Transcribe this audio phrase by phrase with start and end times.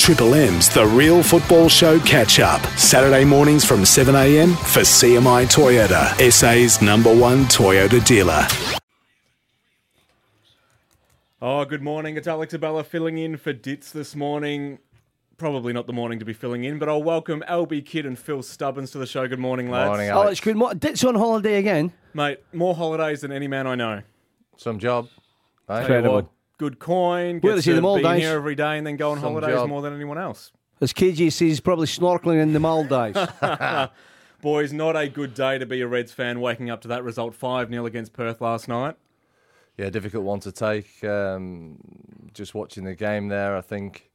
[0.00, 2.64] Triple M's The Real Football Show catch up.
[2.78, 8.46] Saturday mornings from 7am for CMI Toyota, SA's number one Toyota dealer.
[11.42, 12.16] Oh, good morning.
[12.16, 14.78] It's Alex Abella filling in for Ditz this morning.
[15.36, 18.42] Probably not the morning to be filling in, but I'll welcome Alby Kidd and Phil
[18.42, 19.28] Stubbins to the show.
[19.28, 19.90] Good morning, lads.
[19.90, 20.40] Morning, Alex, Alex.
[20.40, 20.78] good morning.
[20.78, 21.92] Dit's on holiday again.
[22.14, 24.00] Mate, more holidays than any man I know.
[24.56, 25.08] Some job.
[25.68, 25.74] Hey?
[25.74, 26.32] Tell you Incredible.
[26.60, 27.40] What, good coin.
[27.42, 28.20] Well, Gets they see to the be Maldives.
[28.22, 29.68] here every day and then go on Some holidays job.
[29.68, 30.52] more than anyone else.
[30.80, 33.18] As KG says, he's probably snorkeling in the Maldives.
[34.42, 37.34] Boys, not a good day to be a Reds fan waking up to that result
[37.34, 38.96] 5 0 against Perth last night.
[39.76, 41.02] Yeah, difficult one to take.
[41.04, 41.78] Um,
[42.32, 44.10] just watching the game there, I think,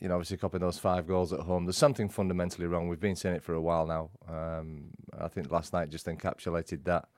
[0.00, 2.88] you know, obviously copying those five goals at home, there's something fundamentally wrong.
[2.88, 4.10] We've been saying it for a while now.
[4.28, 4.84] Um,
[5.18, 7.08] I think last night just encapsulated that.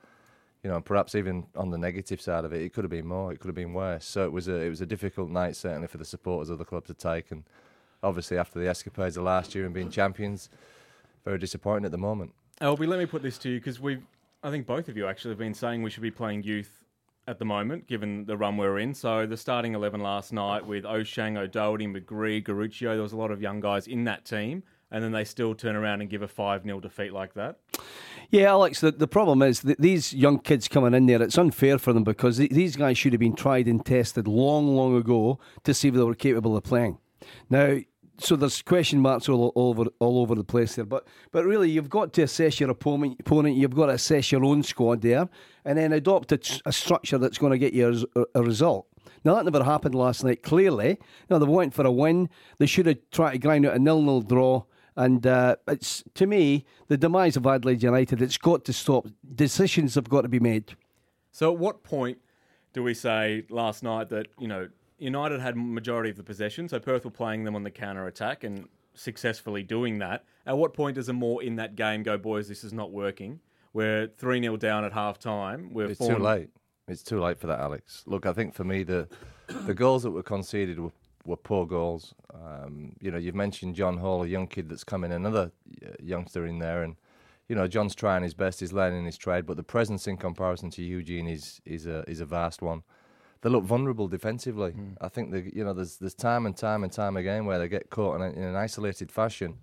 [0.63, 3.31] You know, perhaps even on the negative side of it, it could have been more,
[3.31, 4.05] it could have been worse.
[4.05, 6.65] So it was a it was a difficult night certainly for the supporters of the
[6.65, 7.43] club to take, and
[8.03, 10.49] obviously after the escapades of last year and being champions,
[11.25, 12.33] very disappointing at the moment.
[12.61, 14.03] Alby, let me put this to you because we've,
[14.43, 16.83] I think both of you actually have been saying we should be playing youth
[17.27, 18.93] at the moment, given the run we're in.
[18.93, 23.31] So the starting 11 last night with Ochieng, O'Doherty, McGree, Garuccio, there was a lot
[23.31, 24.63] of young guys in that team.
[24.91, 27.59] And then they still turn around and give a 5 0 defeat like that.
[28.31, 31.77] yeah, Alex, the, the problem is that these young kids coming in there, it's unfair
[31.77, 35.39] for them because th- these guys should have been tried and tested long, long ago
[35.63, 36.97] to see if they were capable of playing.
[37.49, 37.77] Now,
[38.19, 41.69] so there's question marks all, all over all over the place there, but but really
[41.69, 43.17] you've got to assess your opponent.
[43.19, 45.29] Opponent, you've got to assess your own squad there,
[45.65, 48.87] and then adopt a, a structure that's going to get you a, a result.
[49.23, 50.43] Now that never happened last night.
[50.43, 50.97] Clearly,
[51.29, 52.29] now they went for a win.
[52.57, 54.63] They should have tried to grind out a nil-nil draw.
[54.99, 58.21] And uh, it's to me the demise of Adelaide United.
[58.21, 59.07] It's got to stop.
[59.33, 60.75] Decisions have got to be made.
[61.31, 62.17] So at what point
[62.73, 64.67] do we say last night that, you know,
[64.97, 68.43] United had majority of the possession, so Perth were playing them on the counter attack
[68.43, 70.25] and successfully doing that.
[70.45, 73.39] At what point does Amor in that game go, boys, this is not working?
[73.71, 75.73] We're 3 0 down at half time.
[75.73, 76.49] We're It's 4 too late.
[76.89, 78.03] It's too late for that, Alex.
[78.05, 79.07] Look, I think for me the
[79.65, 80.91] the goals that were conceded were,
[81.25, 82.13] were poor goals.
[82.33, 85.51] Um, you know, you've mentioned John Hall, a young kid that's coming, another
[85.85, 86.95] uh, youngster in there, and
[87.47, 90.69] you know John's trying his best, he's learning his trade, but the presence in comparison
[90.71, 92.83] to Eugene is is a is a vast one.
[93.41, 94.73] They look vulnerable defensively.
[94.99, 97.67] I think the you know there's there's time and time and time again where they
[97.67, 99.57] get caught in, a, in an isolated fashion,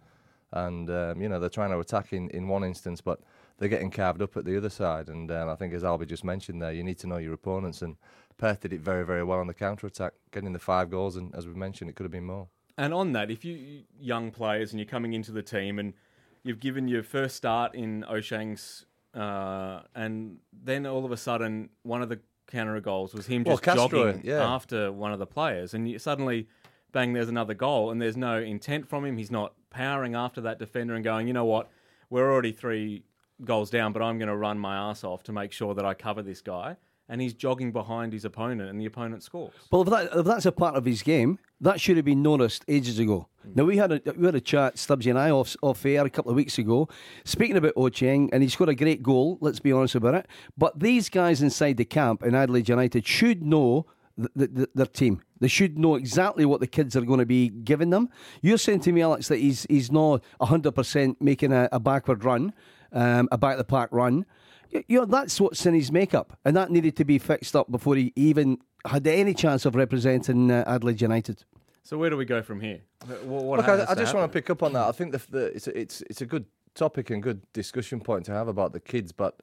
[0.53, 3.21] and um, you know they're trying to attack in, in one instance, but
[3.59, 5.09] they're getting carved up at the other side.
[5.09, 7.83] And um, I think, as Albie just mentioned there, you need to know your opponents.
[7.83, 7.97] And
[8.37, 11.17] Perth did it very, very well on the counter attack, getting the five goals.
[11.17, 12.49] And as we mentioned, it could have been more.
[12.79, 15.95] And on that, if you young players and you're coming into the team and
[16.43, 18.85] you've given your first start in Ochieng's,
[19.15, 23.57] uh, and then all of a sudden one of the counter goals was him Well,
[23.57, 24.47] just Castro, jogging yeah.
[24.47, 26.49] after one of the players, and you, suddenly,
[26.93, 29.17] bang, there's another goal, and there's no intent from him.
[29.17, 31.71] He's not powering after that defender and going, you know what,
[32.11, 33.05] we're already three
[33.45, 35.95] goals down, but I'm going to run my ass off to make sure that I
[35.95, 36.77] cover this guy.
[37.09, 39.55] And he's jogging behind his opponent, and the opponent scores.
[39.71, 42.65] Well, if, that, if that's a part of his game, that should have been noticed
[42.67, 43.29] ages ago.
[43.47, 43.57] Mm.
[43.57, 46.11] Now we had a we had a chat, Stubbsy and I, off off air a
[46.11, 46.89] couple of weeks ago,
[47.25, 49.39] speaking about Ochieng, and he scored a great goal.
[49.41, 50.27] Let's be honest about it.
[50.59, 53.87] But these guys inside the camp in Adelaide United should know
[54.19, 55.23] th th th their team.
[55.39, 58.09] They should know exactly what the kids are going to be giving them.
[58.43, 62.25] You're saying to me, Alex, that he's he's not hundred percent making a, a backward
[62.25, 62.53] run,
[62.97, 64.25] um, a back the park run.
[64.73, 67.71] Y- You know, that's what's in his makeup, and that needed to be fixed up
[67.71, 71.45] before he even had any chance of representing uh, Adelaide United.
[71.83, 72.81] So where do we go from here?
[73.25, 74.89] What, what Look, I, I to just want to pick up on that.
[74.89, 78.25] I think the, the, it's, a, it's, it's a good topic and good discussion point
[78.27, 79.13] to have about the kids.
[79.13, 79.37] But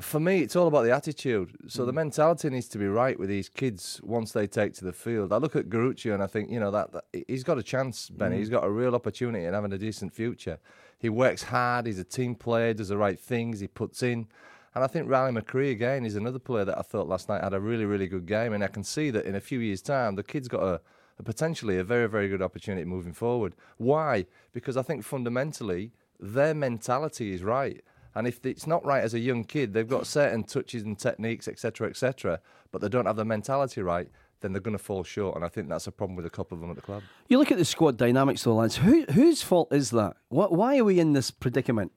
[0.00, 1.54] for me, it's all about the attitude.
[1.68, 4.92] So the mentality needs to be right with these kids once they take to the
[4.94, 5.30] field.
[5.32, 8.08] I look at Garuccio and I think, you know, that, that he's got a chance,
[8.08, 8.38] Benny.
[8.38, 10.58] He's got a real opportunity in having a decent future.
[10.98, 11.86] He works hard.
[11.86, 12.74] He's a team player.
[12.74, 13.60] Does the right things.
[13.60, 14.26] He puts in.
[14.74, 17.54] And I think Riley McGree again is another player that I thought last night had
[17.54, 18.52] a really, really good game.
[18.52, 20.80] And I can see that in a few years' time, the kid's got a,
[21.18, 23.54] a potentially a very, very good opportunity moving forward.
[23.76, 24.26] Why?
[24.52, 27.82] Because I think fundamentally their mentality is right.
[28.16, 31.48] And if it's not right as a young kid, they've got certain touches and techniques,
[31.48, 32.40] etc., etc.,
[32.70, 34.08] but they don't have the mentality right,
[34.44, 35.34] then they're going to fall short.
[35.36, 37.02] And I think that's a problem with a couple of them at the club.
[37.28, 38.76] You look at the squad dynamics, though, lads.
[38.76, 40.16] Who, whose fault is that?
[40.28, 41.90] Wh- Why are we in this predicament?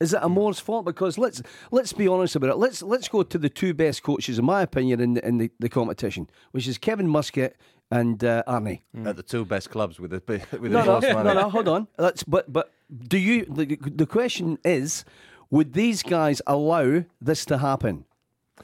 [0.00, 0.84] Is it Amor's fault?
[0.84, 1.40] Because let's
[1.70, 2.56] let's be honest about it.
[2.56, 5.50] Let's let's go to the two best coaches, in my opinion, in the, in the,
[5.58, 7.56] the competition, which is Kevin Muscat
[7.90, 8.80] and uh, Arnie.
[9.06, 10.22] At the two best clubs with the
[10.60, 11.28] with No, the no, most money.
[11.28, 11.48] no, no.
[11.48, 11.88] Hold on.
[11.96, 12.72] That's but but
[13.08, 13.46] do you?
[13.46, 15.06] The, the question is,
[15.50, 18.04] would these guys allow this to happen?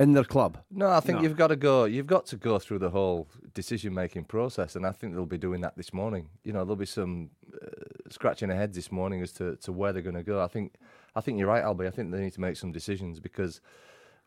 [0.01, 0.59] In their club.
[0.71, 1.23] No, I think No.
[1.23, 1.85] you've got to go.
[1.85, 5.61] You've got to go through the whole decision-making process, and I think they'll be doing
[5.63, 6.29] that this morning.
[6.45, 7.67] You know, there'll be some uh,
[8.11, 10.43] scratching their heads this morning as to, to where they're going to go.
[10.43, 10.75] I think,
[11.15, 11.87] I think you're right, Albie.
[11.87, 13.61] I think they need to make some decisions because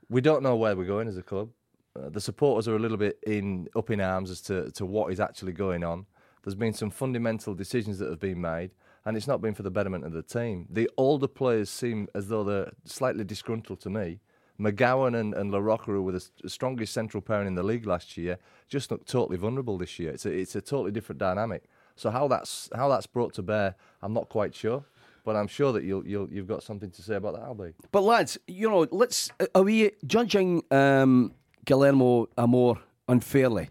[0.09, 1.49] we don't know where we're going as a club.
[1.95, 5.11] Uh, the supporters are a little bit in up in arms as to, to what
[5.11, 6.05] is actually going on.
[6.43, 8.69] There's been some fundamental decisions that have been made,
[9.03, 10.67] and it's not been for the betterment of the team.
[10.69, 14.19] The older players seem as though they're slightly disgruntled to me.
[14.59, 18.37] McGowan and, and LaRocca, were the strongest central pairing in the league last year,
[18.67, 20.11] just look totally vulnerable this year.
[20.11, 21.63] It's a, it's a totally different dynamic.
[21.95, 24.83] So how that's how that's brought to bear, I'm not quite sure,
[25.23, 27.73] but I'm sure that you'll, you'll you've got something to say about that, Albie.
[27.91, 31.33] But lads, you know, let's are we judging um,
[31.65, 32.75] Guillermo Amor
[33.07, 33.69] unfairly?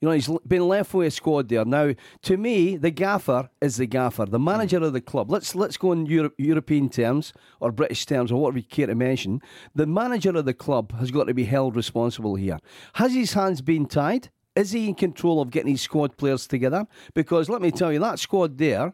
[0.00, 1.64] You know, he's been left with a squad there.
[1.64, 5.30] Now, to me, the gaffer is the gaffer, the manager of the club.
[5.30, 8.94] Let's let's go in Euro- European terms or British terms or whatever you care to
[8.94, 9.40] mention.
[9.74, 12.58] The manager of the club has got to be held responsible here.
[12.94, 14.28] Has his hands been tied?
[14.54, 16.86] Is he in control of getting his squad players together?
[17.14, 18.92] Because let me tell you, that squad there,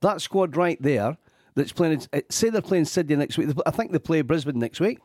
[0.00, 1.16] that squad right there,
[1.54, 2.02] that's playing.
[2.12, 3.50] uh, Say they're playing Sydney next week.
[3.66, 4.98] I think they play Brisbane next week,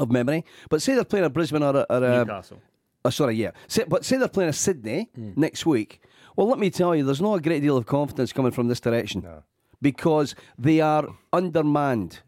[0.00, 0.44] of memory.
[0.68, 2.60] But say they're playing a Brisbane or or a Newcastle.
[3.04, 3.50] Oh, sorry, yeah.
[3.68, 5.32] Say, but say they're playing a Sydney hmm.
[5.36, 6.00] next week.
[6.36, 8.80] Well, let me tell you, there's not a great deal of confidence coming from this
[8.80, 9.24] direction
[9.80, 12.20] because they are undermanned.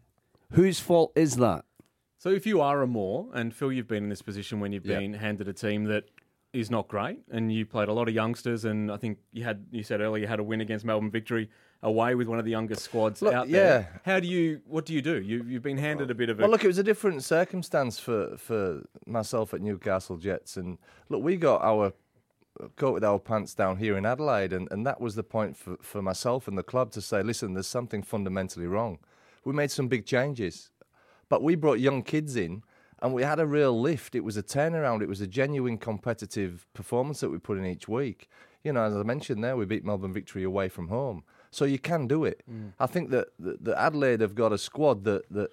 [0.51, 1.65] Whose fault is that?
[2.17, 4.99] So if you are Amor, and Phil, you've been in this position when you've Yeah.
[4.99, 6.05] been handed a team that
[6.59, 9.65] is not great, and you played a lot of youngsters, and I think you had
[9.71, 11.49] you said earlier you had a win against Melbourne Victory
[11.83, 13.87] away with one of the youngest squads Look, out there.
[13.91, 13.99] yeah.
[14.11, 14.61] How do you?
[14.65, 15.21] What do you do?
[15.21, 16.41] You you've been handed a bit of a.
[16.41, 20.77] Well, look, it was a different circumstance for, for myself at Newcastle Jets, and
[21.09, 21.93] look, we got our
[22.75, 25.77] coat with our pants down here in Adelaide, and, and that was the point for,
[25.81, 28.97] for myself and the club to say, listen, there's something fundamentally wrong.
[29.45, 30.71] We made some big changes,
[31.29, 32.63] but we brought young kids in,
[33.01, 34.15] and we had a real lift.
[34.15, 35.01] It was a turnaround.
[35.01, 38.29] It was a genuine competitive performance that we put in each week.
[38.63, 41.79] You know, as I mentioned there, we beat Melbourne Victory away from home, so you
[41.79, 42.41] can do it.
[42.79, 45.51] I think that, that, that Adelaide have got a squad that that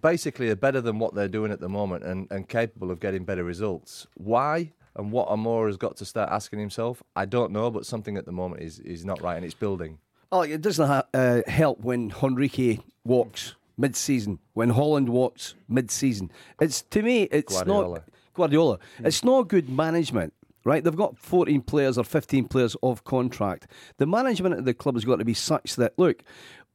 [0.00, 3.24] basically are better than what they're doing at the moment and, and capable of getting
[3.24, 4.06] better results.
[4.14, 8.16] Why and what Amora has got to start asking himself, I don't know, but something
[8.16, 9.98] at the moment is, is not right and it's building.
[10.30, 16.30] Oh, it doesn't ha- uh, help when Henrique walks mid-season, when Holland walks mid-season.
[16.60, 17.94] It's to me, it's Guardiola.
[17.94, 18.04] not
[18.34, 18.78] Guardiola.
[18.98, 19.06] Hmm.
[19.06, 20.34] It's not good management.
[20.64, 23.66] Right, they've got 14 players or 15 players off contract.
[23.96, 26.22] The management of the club has got to be such that look,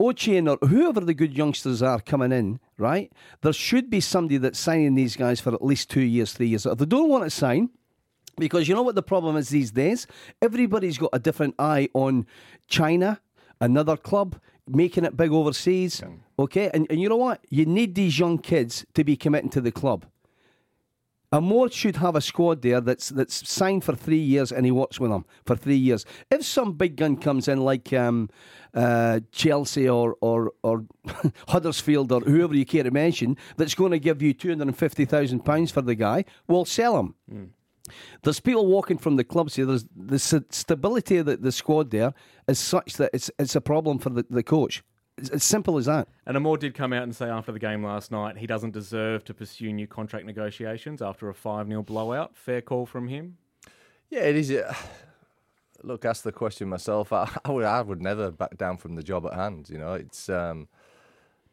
[0.02, 3.12] Ochieng or whoever the good youngsters are coming in, right?
[3.42, 6.66] There should be somebody that's signing these guys for at least two years, three years.
[6.66, 7.70] If they don't want to sign,
[8.38, 10.06] because you know what the problem is these days?
[10.42, 12.28] Everybody's got a different eye on
[12.68, 13.20] China,
[13.60, 16.02] another club, making it big overseas.
[16.40, 16.70] Okay?
[16.74, 17.44] And, and you know what?
[17.50, 20.06] You need these young kids to be committing to the club.
[21.32, 24.98] Amor should have a squad there that's that's signed for three years and he works
[24.98, 26.06] with them for three years.
[26.32, 28.30] If some big gun comes in like um,
[28.74, 30.86] uh, Chelsea or or, or
[31.50, 34.78] Huddersfield or whoever you care to mention that's going to give you two hundred and
[34.78, 37.16] fifty thousand pounds for the guy, we'll sell him.
[38.24, 39.66] There's people walking from the clubs here.
[39.66, 40.20] There's the
[40.50, 42.14] stability of the, the squad there
[42.48, 44.84] is such that it's it's a problem for the, the coach.
[45.18, 46.08] It's as simple as that.
[46.28, 49.24] And Amor did come out and say after the game last night he doesn't deserve
[49.26, 52.36] to pursue new contract negotiations after a 5 0 blowout.
[52.36, 53.38] Fair call from him.
[54.10, 54.52] Yeah, it is.
[54.52, 54.74] uh,
[55.84, 57.12] Look, ask the question myself.
[57.14, 59.70] I, I, would, I would never back down from the job at hand.
[59.70, 60.68] You know, it's um,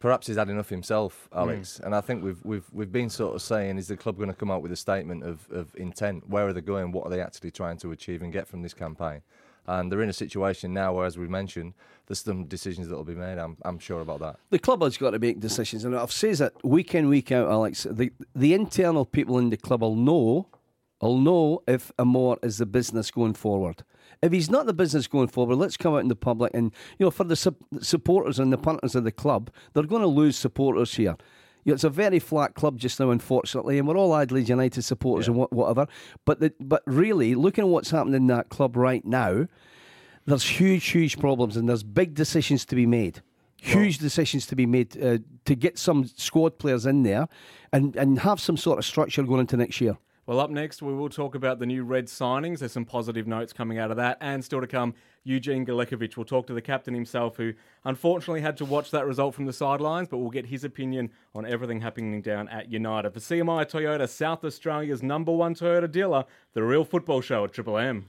[0.04, 1.78] perhaps he's had enough himself, Alex.
[1.78, 1.86] Hmm.
[1.86, 4.34] And I think we've we've we've been sort of saying, is the club going to
[4.34, 6.28] come out with a statement of, of intent?
[6.28, 6.92] Where are they going?
[6.92, 9.22] What are they actually trying to achieve and get from this campaign?
[9.66, 11.72] And they're in a situation now where, as we mentioned,
[12.06, 13.38] there's some decisions that will be made.
[13.38, 14.36] I'm I'm sure about that.
[14.50, 17.48] The club has got to make decisions, and I've said it week in week out,
[17.50, 17.86] Alex.
[17.90, 20.48] The the internal people in the club will know,
[21.00, 23.84] will know if Amor is the business going forward.
[24.22, 27.06] If he's not the business going forward, let's come out in the public and you
[27.06, 30.36] know for the sup- supporters and the punters of the club, they're going to lose
[30.36, 31.16] supporters here.
[31.64, 34.82] You know, it's a very flat club just now, unfortunately, and we're all Adelaide United
[34.82, 35.86] supporters and wha- whatever.
[36.26, 39.46] But the, but really, looking at what's happening in that club right now,
[40.26, 43.22] there's huge, huge problems, and there's big decisions to be made.
[43.56, 47.28] Huge decisions to be made uh, to get some squad players in there
[47.72, 49.96] and, and have some sort of structure going into next year.
[50.26, 52.60] Well, up next, we will talk about the new Red signings.
[52.60, 54.16] There's some positive notes coming out of that.
[54.22, 56.16] And still to come, Eugene Galekovic.
[56.16, 57.52] We'll talk to the captain himself, who
[57.84, 61.44] unfortunately had to watch that result from the sidelines, but we'll get his opinion on
[61.44, 63.12] everything happening down at United.
[63.12, 67.76] For CMI Toyota, South Australia's number one Toyota dealer, the real football show at Triple
[67.76, 68.06] M.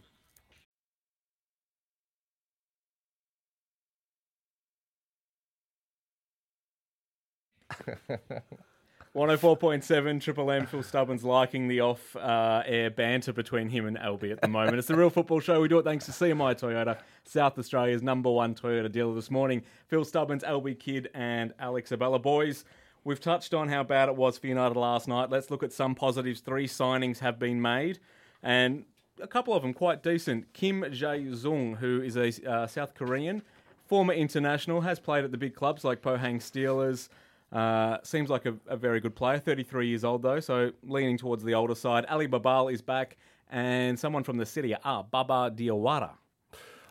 [9.16, 10.66] 104.7 Triple M.
[10.66, 14.78] Phil Stubbins liking the off uh, air banter between him and Albie at the moment.
[14.78, 15.62] It's the real football show.
[15.62, 19.64] We do it thanks to CMI Toyota, South Australia's number one Toyota dealer this morning.
[19.88, 22.20] Phil Stubbins, Albie Kidd, and Alex Abella.
[22.20, 22.66] Boys,
[23.06, 25.30] we've touched on how bad it was for United last night.
[25.30, 26.42] Let's look at some positives.
[26.42, 28.00] Three signings have been made,
[28.44, 28.84] and
[29.22, 30.52] a couple of them quite decent.
[30.52, 33.44] Kim Jae Sung, who is a uh, South Korean,
[33.88, 37.08] former international, has played at the big clubs like Pohang Steelers.
[37.56, 39.40] Uh, seems like a, a, very good player.
[39.40, 42.06] 33 years old though, so leaning towards the older side.
[42.08, 43.16] Ali Babal is back,
[43.50, 46.12] and someone from the city, ah, Baba Diawara.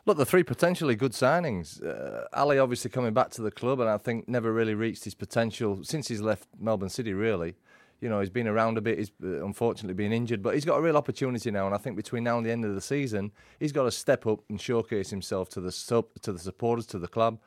[0.06, 1.85] Look, the three potentially good signings.
[1.85, 5.14] Uh, Ali obviously coming back to the club, and I think never really reached his
[5.14, 7.12] potential since he's left Melbourne City.
[7.12, 7.56] Really,
[8.00, 8.97] you know, he's been around a bit.
[8.97, 11.66] He's uh, unfortunately been injured, but he's got a real opportunity now.
[11.66, 14.26] And I think between now and the end of the season, he's got to step
[14.26, 17.38] up and showcase himself to the sub, to the supporters, to the club,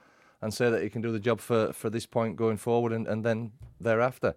[0.42, 3.08] and say that he can do the job for, for this point going forward and,
[3.08, 4.36] and then thereafter.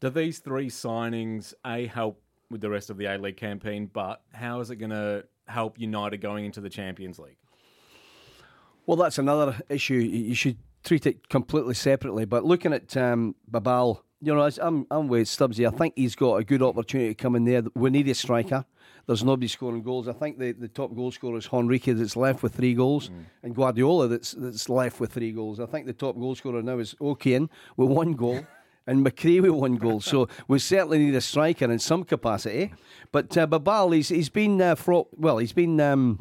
[0.00, 2.20] Do these three signings a help
[2.50, 3.90] with the rest of the A League campaign?
[3.92, 7.38] But how is it going to help United going into the Champions League?
[8.84, 9.94] Well, that's another issue.
[9.94, 12.24] You should treat it completely separately.
[12.24, 15.66] But looking at um, Babal you know, I'm, I'm with Stubbsy.
[15.66, 17.62] I think he's got a good opportunity to come in there.
[17.74, 18.64] We need a striker.
[19.06, 20.08] There's nobody scoring goals.
[20.08, 23.24] I think the, the top goal scorer is Henrique that's left with three goals, mm.
[23.44, 25.60] and Guardiola that's that's left with three goals.
[25.60, 28.44] I think the top goal scorer now is Okiem with one goal.
[28.88, 30.00] and McGree with one goal.
[30.00, 32.72] So we certainly need a striker in some capacity.
[33.10, 36.20] But uh, Babal, he's, he's been uh, fraught, well, he's been um,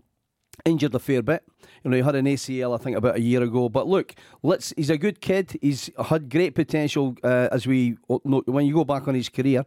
[0.63, 1.43] injured a fair bit.
[1.83, 3.69] You know, he had an ACL, I think, about a year ago.
[3.69, 4.73] But look, let's.
[4.75, 5.57] He's a good kid.
[5.61, 7.15] He's had great potential.
[7.23, 9.65] Uh, as we when you go back on his career,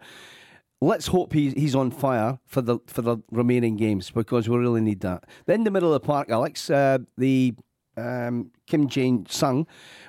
[0.80, 4.80] let's hope he's he's on fire for the for the remaining games because we really
[4.80, 5.24] need that.
[5.46, 7.54] Then the middle of the park, Alex, uh, the
[7.96, 9.66] um, Kim Jae Sung,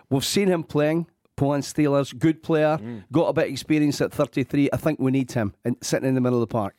[0.09, 1.07] we've seen him playing.
[1.38, 3.01] Pohang Steelers, good player, mm.
[3.13, 4.71] got a bit of experience at 33.
[4.74, 6.75] I think we need him and sitting in the middle of the park.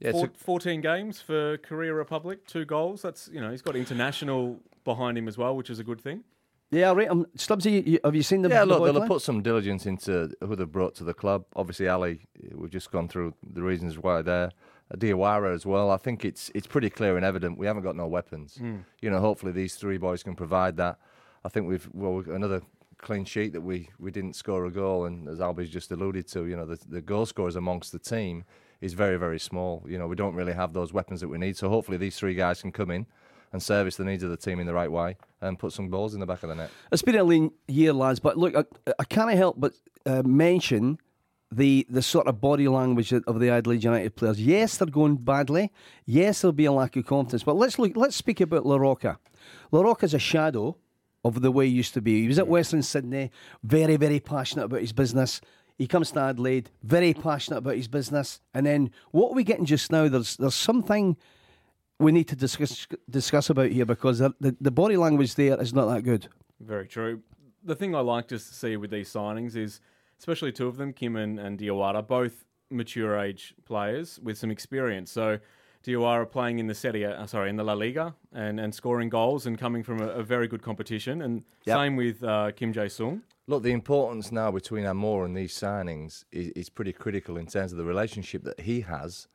[0.00, 3.02] Yeah, Four, 14 games for Korea Republic, two goals.
[3.02, 6.22] That's you know he's got international behind him as well, which is a good thing.
[6.70, 7.08] Yeah, right.
[7.08, 8.48] Um, Stubbsy, have you seen the?
[8.48, 11.46] Yeah, the look, they'll have put some diligence into who they've brought to the club.
[11.56, 14.50] Obviously, Ali, we've just gone through the reasons why they're.
[14.96, 15.90] Diawara as well.
[15.90, 18.56] I think it's it's pretty clear and evident we haven't got no weapons.
[18.58, 18.84] Mm.
[19.02, 20.98] You know, hopefully these three boys can provide that.
[21.44, 22.62] I think we've well another
[22.96, 26.46] clean sheet that we, we didn't score a goal, and as Albie's just alluded to,
[26.46, 28.44] you know the the goal scorers amongst the team
[28.80, 29.84] is very, very small.
[29.88, 31.56] You know, we don't really have those weapons that we need.
[31.56, 33.06] So hopefully these three guys can come in
[33.52, 36.14] and service the needs of the team in the right way and put some balls
[36.14, 36.70] in the back of the net.
[36.92, 38.64] It's been a lean year, lads, but look, I,
[38.98, 39.72] I can't help but
[40.06, 40.98] uh, mention
[41.50, 44.40] the the sort of body language of the Adelaide United players.
[44.40, 45.72] Yes, they're going badly.
[46.04, 47.42] Yes, there'll be a lack of confidence.
[47.42, 47.96] But let's look.
[47.96, 49.18] Let's speak about La Roca.
[50.02, 50.76] is a shadow
[51.24, 52.22] of the way he used to be.
[52.22, 53.30] He was at Western Sydney,
[53.62, 55.40] very, very passionate about his business.
[55.78, 58.40] He comes to Adelaide, very passionate about his business.
[58.52, 60.08] And then what are we getting just now?
[60.08, 61.16] There's there's something
[62.00, 65.86] we need to discuss discuss about here because the, the, body language there is not
[65.86, 66.28] that good.
[66.60, 67.22] Very true.
[67.64, 69.80] The thing I like to see with these signings is,
[70.18, 75.10] especially two of them, Kim and, and Diawara, both mature age players with some experience.
[75.10, 75.38] So
[75.88, 79.46] Diawara playing in the Serie, uh, sorry, in the La Liga and, and scoring goals
[79.46, 81.22] and coming from a, a very good competition.
[81.22, 81.78] And yep.
[81.78, 83.22] same with uh, Kim Jae Sung.
[83.46, 87.72] Look, the importance now between Amor and these signings is, is pretty critical in terms
[87.72, 89.28] of the relationship that he has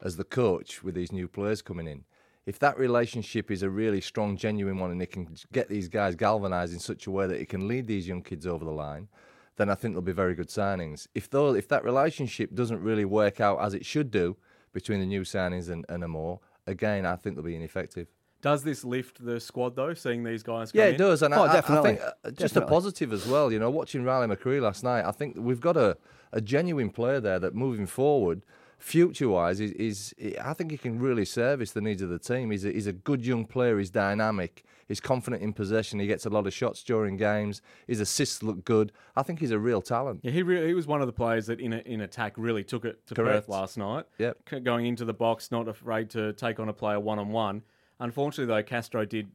[0.00, 2.04] as the coach with these new players coming in.
[2.46, 6.14] If that relationship is a really strong, genuine one, and he can get these guys
[6.14, 9.08] galvanised in such a way that he can lead these young kids over the line,
[9.56, 11.08] then I think they'll be very good signings.
[11.16, 14.36] If though, if that relationship doesn't really work out as it should do
[14.76, 18.08] between the new signings and, and Amor, again, I think they'll be ineffective.
[18.42, 19.94] Does this lift the squad though?
[19.94, 20.98] Seeing these guys, yeah, it in?
[20.98, 21.92] does, and oh, I, definitely.
[21.92, 22.62] I think uh, just definitely.
[22.62, 23.50] a positive as well.
[23.50, 25.96] You know, watching Riley McGree last night, I think we've got a,
[26.30, 28.42] a genuine player there that moving forward,
[28.78, 32.50] future wise, is, is, I think he can really service the needs of the team.
[32.50, 33.78] He's a, he's a good young player.
[33.78, 34.64] He's dynamic.
[34.86, 35.98] He's confident in possession.
[35.98, 37.60] He gets a lot of shots during games.
[37.86, 38.92] His assists look good.
[39.16, 40.20] I think he's a real talent.
[40.22, 42.62] Yeah, he really, he was one of the players that in a, in attack really
[42.62, 43.46] took it to Correct.
[43.46, 44.06] Perth last night.
[44.18, 44.62] Yep.
[44.62, 47.62] going into the box, not afraid to take on a player one on one.
[47.98, 49.28] Unfortunately, though, Castro did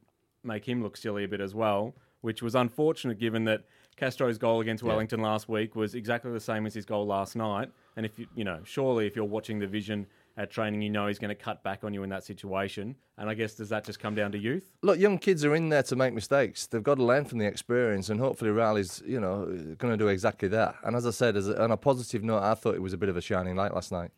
[0.44, 3.64] make him look silly a bit as well, which was unfortunate given that
[3.96, 5.26] Castro's goal against Wellington yeah.
[5.26, 7.70] last week was exactly the same as his goal last night.
[7.96, 10.06] And if you, you know, surely if you're watching the vision
[10.36, 12.96] at training, you know he's going to cut back on you in that situation.
[13.18, 14.72] And I guess does that just come down to youth?
[14.82, 16.66] Look, young kids are in there to make mistakes.
[16.66, 19.44] They've got to learn from the experience, and hopefully Riley's, you know,
[19.78, 20.76] going to do exactly that.
[20.84, 22.98] And as I said, as a, on a positive note, I thought it was a
[22.98, 24.10] bit of a shining light last night.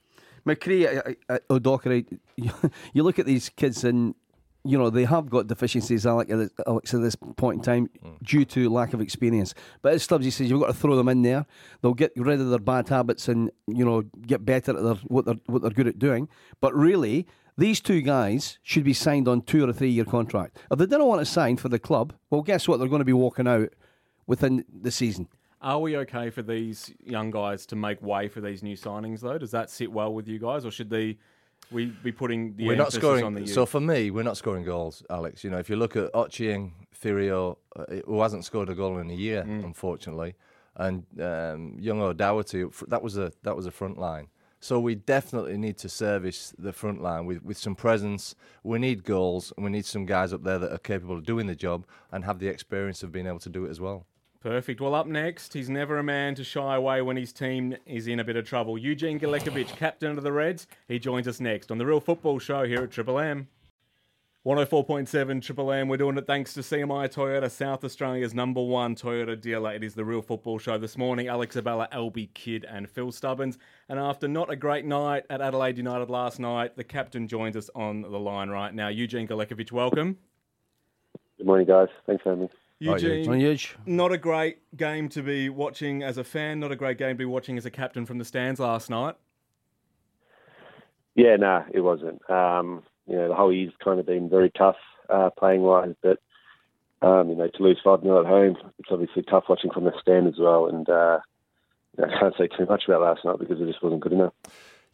[0.47, 4.14] McGree, uh, uh, O'Doherty, you look at these kids and
[4.64, 7.90] you know they have got deficiencies, Alex, at this- Alex, at this point in time
[8.04, 8.18] mm.
[8.23, 9.54] due to lack of experience.
[9.83, 11.47] But as Stubbsy says, you've got to throw them in there.
[11.83, 15.26] They'll get rid of their bad habits and you know get better at their, what
[15.26, 16.28] they're what they're good at doing.
[16.61, 20.59] But really, these two guys should be signed on two or three year contract.
[20.71, 22.78] If they don't want to sign for the club, well, guess what?
[22.78, 23.68] They're going to be walking out
[24.26, 25.28] within the season.
[25.61, 29.38] Are we okay for these young guys to make way for these new signings, though?
[29.38, 31.16] Does that sit well with you guys, or should they
[31.71, 33.25] we be putting the we're not scoring.
[33.25, 33.47] on the?
[33.47, 35.42] So for me, we're not scoring goals, Alex.
[35.44, 39.11] You know, if you look at Ochieng, Cirio, uh, who hasn't scored a goal in
[39.11, 39.64] a year, Mm.
[39.64, 40.35] unfortunately,
[40.76, 44.28] and um, young O'Doherty, that was a that was a front line.
[44.61, 48.35] So we definitely need to service the front line with, with some presence.
[48.62, 51.47] We need goals, and we need some guys up there that are capable of doing
[51.47, 54.06] the job and have the experience of being able to do it as well.
[54.45, 54.79] Perfect.
[54.79, 58.21] Well, up next, he's never a man to shy away when his team is in
[58.21, 58.77] a bit of trouble.
[58.77, 62.65] Eugene Galekovic, captain of the Reds, he joins us next on the Real Football Show
[62.65, 63.49] here at Triple M.
[64.45, 65.89] 104.7 Triple M.
[65.89, 69.73] We're doing it thanks to CMI Toyota, South Australia's number one Toyota dealer.
[69.73, 71.27] It is the Real Football Show this morning.
[71.27, 73.57] Alex Abella, Alby Kidd, and Phil Stubbins.
[73.89, 77.71] And after not a great night at Adelaide United last night, the captain joins us
[77.75, 78.89] on the line right now.
[78.89, 80.19] Eugene Galekovic, welcome.
[81.39, 81.89] Good morning, guys.
[82.07, 82.51] Thanks for having me.
[82.85, 83.76] Hi, Eugene, On Huge.
[83.87, 87.19] not a great game to be watching as a fan, not a great game to
[87.19, 89.14] be watching as a captain from the stands last night.
[91.14, 92.29] Yeah, no, it wasn't.
[92.31, 94.76] Um, you know, the whole year's kind of been very tough
[95.09, 96.19] uh, playing wise, but
[97.03, 99.93] um, you know, to lose five 0 at home, it's obviously tough watching from the
[100.00, 100.67] stand as well.
[100.67, 101.21] And uh,
[101.97, 104.12] you know, I can't say too much about last night because it just wasn't good
[104.12, 104.33] enough.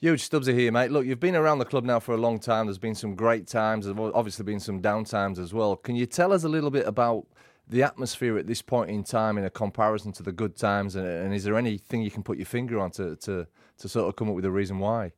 [0.01, 0.91] Huge Stubbsy here, mate.
[0.91, 2.67] Look, you've been around the club now for a long time.
[2.67, 3.85] There's been some great times.
[3.85, 5.77] There's obviously been some down times as well.
[5.77, 7.27] Can you tell us a little bit about
[7.71, 10.97] the atmosphere at this point in time in a comparison to the good times?
[10.97, 13.47] And, and is there anything you can put your finger on to, to,
[13.79, 15.13] to sort of come up with a reason why?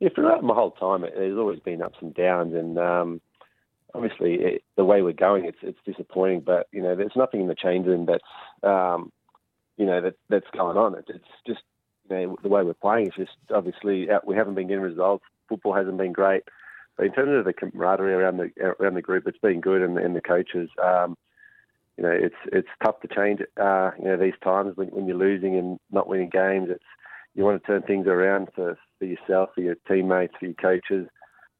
[0.00, 3.20] Yeah, throughout my whole time, it, there's always been ups and downs, and um,
[3.94, 6.40] obviously it, the way we're going, it's it's disappointing.
[6.40, 8.22] But you know, there's nothing in the change room that's
[8.62, 9.10] um,
[9.78, 10.96] you know that that's going on.
[10.96, 11.62] It, it's just
[12.10, 13.06] you know the way we're playing.
[13.06, 15.24] It's just obviously we haven't been getting results.
[15.48, 16.42] Football hasn't been great.
[16.96, 18.50] But in terms of the camaraderie around the
[18.80, 20.70] around the group, it's been good, and, and the coaches.
[20.82, 21.16] Um,
[21.96, 23.40] you know, it's it's tough to change.
[23.60, 26.84] Uh, you know, these times when, when you're losing and not winning games, it's
[27.34, 31.06] you want to turn things around for, for yourself, for your teammates, for your coaches.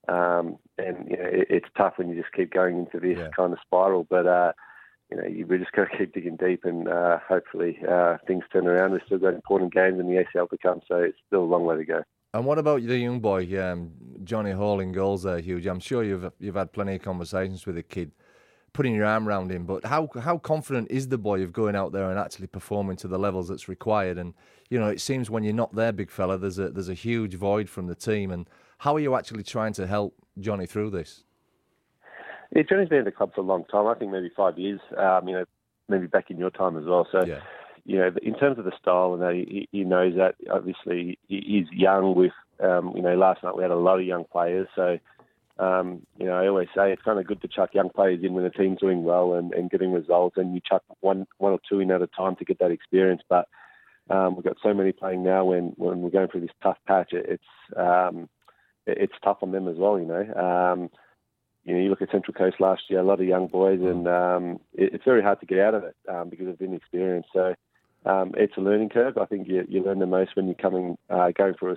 [0.09, 3.29] Um, and you know, it, it's tough when you just keep going into this Yeah.
[3.37, 4.07] kind of spiral.
[4.09, 4.53] But uh,
[5.11, 8.45] you know, you, we just got to keep digging deep, and uh, hopefully uh, things
[8.53, 8.93] turn around.
[8.93, 11.65] We've still got important games in the ACL to come, so it's still a long
[11.65, 12.03] way to go.
[12.35, 13.93] And what about the young boy, um,
[14.25, 15.67] Johnny Hall in goals there, Huge?
[15.67, 18.13] I'm sure you've you've had plenty of conversations with the kid,
[18.73, 19.65] putting your arm around him.
[19.65, 23.09] But how how confident is the boy of going out there and actually performing to
[23.09, 24.19] the levels that's required?
[24.19, 24.35] And
[24.69, 27.35] you know, it seems when you're not there, big fella, there's a there's a huge
[27.35, 28.31] void from the team.
[28.31, 31.25] And how are you actually trying to help Johnny through this?
[32.55, 33.87] Yeah, Johnny's been at the club for a long time.
[33.87, 34.81] I think maybe five years.
[34.97, 35.45] Um, you know,
[35.89, 37.07] maybe back in your time as well.
[37.11, 37.41] So, Yeah.
[37.87, 40.35] You know, in terms of the style, and that he, he knows that.
[40.53, 42.17] Obviously, he is young.
[42.17, 44.67] With um, you know, last night we had a lot of young players.
[44.75, 44.99] So,
[45.59, 48.35] um, you know, I always say it's kind of good to chuck young players in
[48.35, 51.61] when the team's doing well and, and getting results, and you chuck one one or
[51.69, 53.23] two in at a time to get that experience.
[53.29, 53.47] But
[54.11, 55.45] um, we've got so many playing now.
[55.45, 58.29] When when we're going through this tough patch, it, it's um,
[58.87, 59.99] it, it's tough on them as well.
[59.99, 60.35] You know.
[60.35, 60.91] Um,
[61.65, 64.07] you know, you look at Central Coast last year, a lot of young boys, and
[64.07, 67.27] um, it, it's very hard to get out of it um, because of inexperience.
[67.33, 67.57] So
[68.07, 69.19] um, it's a learning curve.
[69.19, 71.77] I think you, you learn the most when you're coming, uh, going for a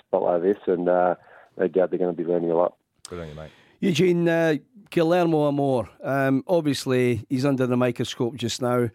[0.00, 1.16] spot like this, and uh,
[1.58, 2.76] no doubt they're going to be learning a lot.
[3.08, 3.50] Good on you, mate.
[3.80, 4.54] Eugene uh,
[4.90, 8.88] Guillermo Amor, um, obviously he's under the microscope just now.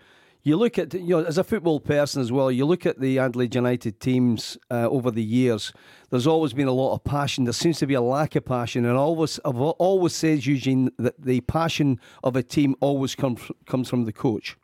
[0.43, 3.19] You look at, you know, as a football person as well, you look at the
[3.19, 5.71] Adelaide United teams uh, over the years.
[6.09, 7.43] There's always been a lot of passion.
[7.43, 11.21] There seems to be a lack of passion, and always, I've always says Eugene that
[11.21, 14.57] the passion of a team always comes comes from the coach.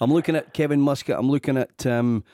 [0.00, 1.18] I'm looking at Kevin Muscat.
[1.18, 2.24] I'm looking at um,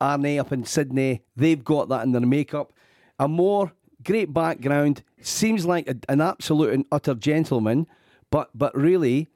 [0.00, 1.22] Arne up in Sydney.
[1.36, 2.72] They've got that in their makeup.
[3.18, 3.72] Amor
[4.02, 5.02] great background.
[5.20, 7.86] Seems like a, an absolute and utter gentleman,
[8.30, 9.28] but but really,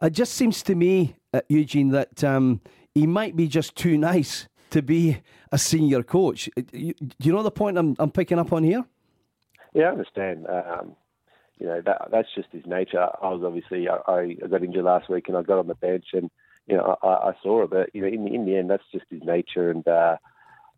[0.00, 2.60] it just seems to me, uh, Eugene, that um,
[2.94, 5.18] he might be just too nice to be
[5.50, 6.48] a senior coach.
[6.58, 8.84] Uh, you- Do you know the point I'm, I'm picking up on here?
[9.74, 10.46] Yeah, I understand.
[10.46, 10.96] Um,
[11.58, 13.00] you know, that that's just his nature.
[13.22, 16.06] I was obviously I, I got injured last week, and I got on the bench,
[16.12, 16.30] and
[16.66, 17.70] you know, I, I saw it.
[17.70, 19.86] But you know, in the in the end, that's just his nature, and.
[19.86, 20.16] Uh,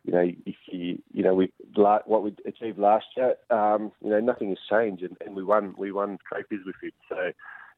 [0.07, 4.21] you know, if you, you know, we what we achieved last year, um, you know,
[4.21, 6.93] nothing has changed, and, and we won, we won trophies with him.
[7.09, 7.33] So,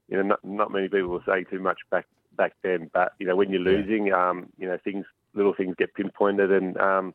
[0.09, 2.91] you know, not, not many people were saying too much back back then.
[2.93, 6.77] But you know, when you're losing, um, you know, things, little things get pinpointed, and
[6.79, 7.15] um,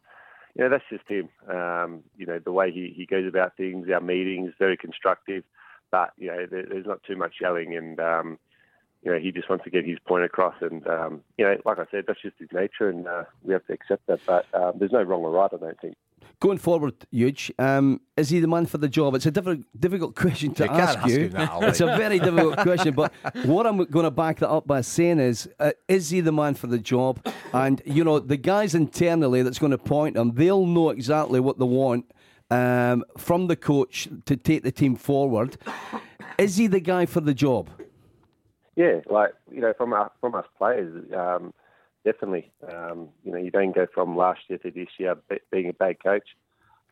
[0.55, 1.27] you know, that's just him.
[1.49, 5.43] Um, you know, the way he, he goes about things, our meetings, very constructive.
[5.91, 8.39] but you know, there, there's not too much yelling, and um,
[9.03, 10.55] you know, he just wants to get his point across.
[10.61, 13.65] And um, you know, like I said, that's just his nature, and uh, we have
[13.67, 14.19] to accept that.
[14.25, 15.95] But um, there's no wrong or right, I don't think.
[16.39, 19.13] Going forward, Huge, um, is he the man for the job?
[19.13, 21.19] It's a difficult, difficult question to You ask, ask you.
[21.25, 23.13] him that, it's a very difficult question, but
[23.45, 26.55] what I'm going to back that up by saying is, uh, is he the man
[26.55, 27.23] for the job?
[27.53, 31.59] And you know, the guys internally that's going to point him, they'll know exactly what
[31.59, 32.11] they want
[32.49, 35.57] um, from the coach to take the team forward.
[36.39, 37.69] Is he the guy for the job?
[38.75, 41.53] Yeah, like you know, from our, from us players, um,
[42.05, 42.51] definitely.
[42.71, 45.15] Um, you know, you don't go from last year to this year
[45.51, 46.27] being a bad coach.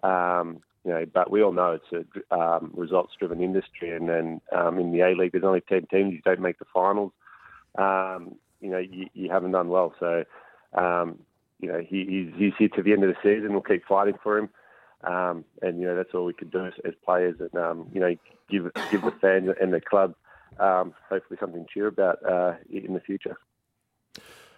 [0.04, 4.80] Um, you know, but we all know it's a um, results-driven industry, and then um,
[4.80, 6.14] in the A League, there's only ten teams.
[6.14, 7.12] You don't make the finals.
[7.78, 9.94] Um, you know, you, you haven't done well.
[10.00, 10.24] So,
[11.62, 13.52] you know, he, he's, he's here to the end of the season.
[13.54, 14.50] We'll keep fighting for him.
[15.04, 18.02] Um, and you know that's all we can do as, as players, and um, you
[18.02, 18.16] know
[18.50, 20.14] give give the fans and the club
[20.60, 23.38] um, hopefully something to cheer about uh, in the future.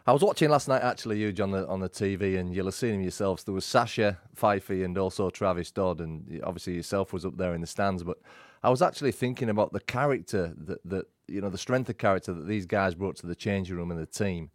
[0.07, 2.73] I was watching last night actually, Huge, on the on the TV, and you'll have
[2.73, 3.43] seen him yourselves.
[3.43, 7.61] There was Sasha Fifey and also Travis Dodd, and obviously yourself was up there in
[7.61, 8.03] the stands.
[8.03, 8.17] But
[8.63, 12.33] I was actually thinking about the character that, that you know the strength of character
[12.33, 14.49] that these guys brought to the changing room and the team.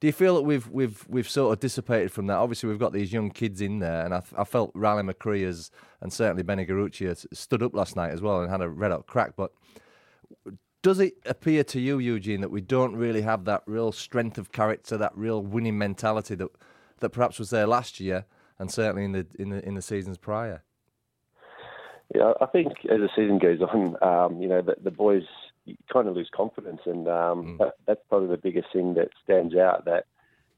[0.00, 2.36] Do you feel that we've we've we've sort of dissipated from that?
[2.36, 5.70] Obviously, we've got these young kids in there, and I, I felt Riley McGree has,
[6.02, 9.06] and certainly Benny Garucci stood up last night as well and had a red hot
[9.06, 9.34] crack.
[9.36, 9.52] But
[10.82, 14.52] does it appear to you, Eugene, that we don't really have that real strength of
[14.52, 16.48] character, that real winning mentality that
[16.98, 18.24] that perhaps was there last year,
[18.58, 20.62] and certainly in the in the in the seasons prior?
[22.14, 25.22] Yeah, I think as the season goes on, um, you know, the, the boys
[25.92, 29.86] kind of lose confidence, and um, that, that's probably the biggest thing that stands out.
[29.86, 30.04] That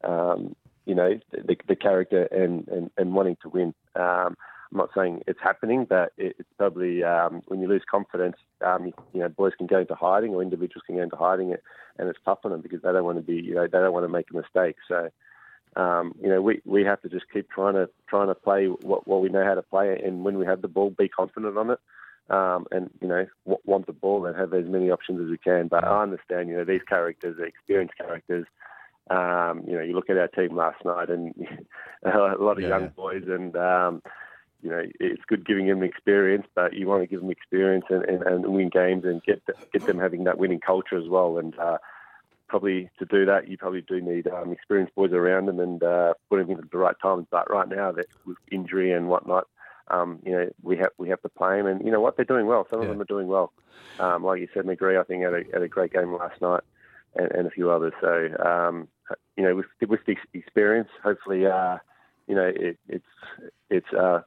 [0.02, 0.56] um,
[0.86, 3.74] you know, the, the character and, and, and wanting to win.
[3.96, 4.36] Um,
[4.74, 8.86] I'm not saying it's happening, but it, it's probably um, when you lose confidence, um,
[8.86, 11.62] you, you know, boys can go into hiding or individuals can go into hiding, it,
[11.98, 13.92] and it's tough on them because they don't want to be, you know, they don't
[13.92, 14.76] want to make a mistake.
[14.88, 15.10] So.
[15.76, 19.08] Um, you know, we, we have to just keep trying to trying to play what,
[19.08, 21.70] what we know how to play, and when we have the ball, be confident on
[21.70, 21.80] it,
[22.30, 25.36] um, and you know, w- want the ball and have as many options as we
[25.36, 25.66] can.
[25.66, 28.46] But I understand, you know, these characters are experienced characters.
[29.10, 31.34] Um, you know, you look at our team last night, and
[32.04, 34.02] a lot of Yeah, young boys, and um,
[34.64, 38.02] you know, it's good giving them experience, but you want to give them experience and,
[38.04, 41.36] and, and win games and get get them having that winning culture as well.
[41.36, 41.76] And uh,
[42.48, 46.14] probably to do that, you probably do need um, experienced boys around them and uh,
[46.30, 47.26] put them in at the right times.
[47.30, 49.46] But right now, that with injury and whatnot,
[49.88, 52.24] um, you know, we have we have to play them, and you know what, they're
[52.24, 52.66] doing well.
[52.70, 53.52] Some of them are doing well.
[54.00, 56.62] Um, like you said, McGree, I think had a, had a great game last night,
[57.14, 57.92] and, and a few others.
[58.00, 58.88] So um,
[59.36, 61.76] you know, with with the experience, hopefully, uh,
[62.26, 63.04] you know, it, it's
[63.68, 64.22] it's uh,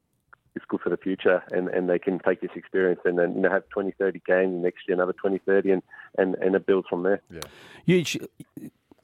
[0.58, 3.42] it's good for the future, and, and they can take this experience and then you
[3.42, 5.84] know have 20, 30 games next year another 20, 30, and
[6.18, 7.22] and and it builds from there.
[7.86, 8.18] Huge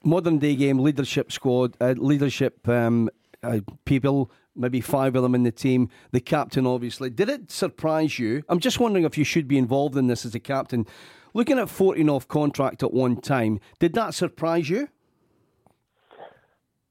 [0.03, 3.09] modern day game leadership squad, uh, leadership um,
[3.41, 5.89] uh, people, maybe five of them in the team.
[6.11, 7.09] The captain, obviously.
[7.09, 8.43] Did it surprise you?
[8.49, 10.85] I'm just wondering if you should be involved in this as a captain.
[11.33, 14.89] Looking at 14 off contract at one time, did that surprise you?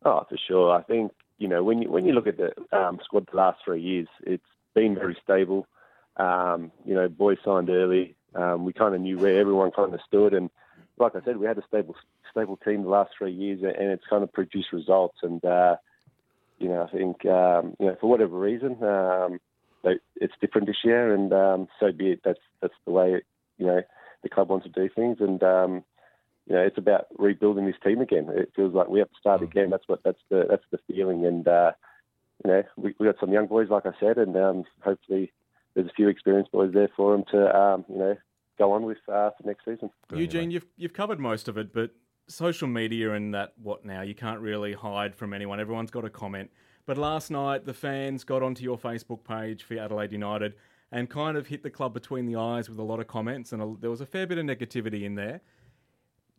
[0.05, 0.73] Oh, for sure.
[0.73, 3.61] I think you know when you when you look at the um, squad the last
[3.65, 4.43] three years, it's
[4.75, 5.67] been very stable.
[6.17, 8.17] Um, you know, boys signed early.
[8.35, 10.51] Um, we kind of knew where everyone kind of stood, and
[10.99, 11.97] like I said, we had a stable
[12.31, 15.19] stable team the last three years, and it's kind of produced results.
[15.23, 15.77] And uh,
[16.59, 19.41] you know, I think um, you know for whatever reason, um,
[19.85, 22.21] it's different this year, and um, so be it.
[22.25, 23.23] That's that's the way
[23.59, 23.83] you know
[24.23, 25.85] the club wants to do things, and um,
[26.47, 28.29] you know, it's about rebuilding this team again.
[28.31, 29.71] It feels like we have to start again.
[29.71, 31.25] That's what that's the that's the feeling.
[31.25, 31.73] And uh,
[32.45, 35.33] you know, we we got some young boys, like I said, and um, hopefully
[35.75, 38.17] there's a few experienced boys there for them to um, you know
[38.59, 39.91] go on with uh, for next season.
[40.15, 41.91] Eugene, you've you've covered most of it, but
[42.29, 45.61] social media and that what now you can't really hide from anyone.
[45.61, 46.51] Everyone's got a comment.
[46.85, 50.55] But last night the fans got onto your Facebook page for Adelaide United
[50.91, 53.63] and kind of hit the club between the eyes with a lot of comments, and
[53.63, 55.41] a, there was a fair bit of negativity in there.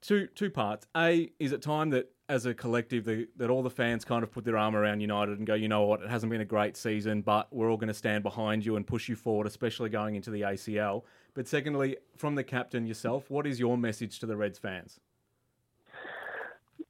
[0.01, 0.85] Two two parts.
[0.95, 4.31] A, is it time that as a collective the, that all the fans kind of
[4.31, 6.77] put their arm around United and go, you know what, it hasn't been a great
[6.77, 10.15] season, but we're all going to stand behind you and push you forward, especially going
[10.15, 11.03] into the ACL.
[11.33, 14.99] But secondly, from the captain yourself, what is your message to the Reds fans?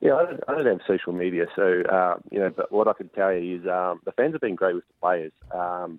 [0.02, 2.50] Yeah, I don't, I don't have social media, so uh, you know.
[2.50, 4.94] But what I can tell you is um, the fans have been great with the
[5.00, 5.98] players, um,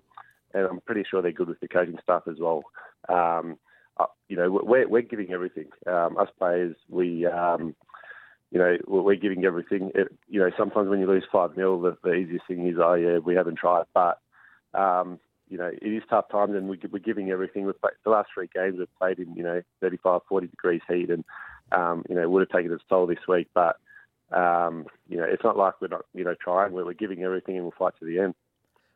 [0.53, 2.61] and I'm pretty sure they're good with the coaching staff as well.
[3.09, 3.57] Um,
[3.97, 5.69] uh, you know, we're we're giving everything.
[5.87, 7.75] Um, us players, we, um,
[8.55, 9.91] you know, we're giving everything.
[9.93, 12.93] It, you know, sometimes when you lose five 0 the, the easiest thing is, oh
[12.93, 13.83] yeah, we haven't tried.
[13.93, 14.21] But
[14.73, 17.65] um, you know, it is tough times, and we, we're giving everything.
[17.65, 21.09] We've played, the last three games we've played in, you know, 35, 40 degrees heat,
[21.09, 21.25] and
[21.73, 23.49] um, you know, would have taken its toll this week.
[23.53, 23.75] But
[24.31, 26.71] um, you know, it's not like we're not, you know, trying.
[26.71, 28.35] We're, we're giving everything, and we'll fight to the end.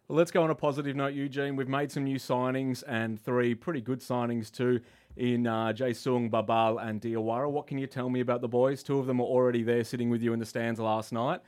[0.10, 1.56] Well, let's go on a positive note, Eugene.
[1.56, 4.82] We've made some new signings and three pretty good signings too
[5.16, 7.48] in uh, Jae Sung, Babal, and Diawara.
[7.48, 8.82] What can you tell me about the boys?
[8.82, 11.42] Two of them were already there sitting with you in the stands last night.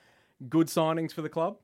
[0.48, 1.58] Good signings for the club?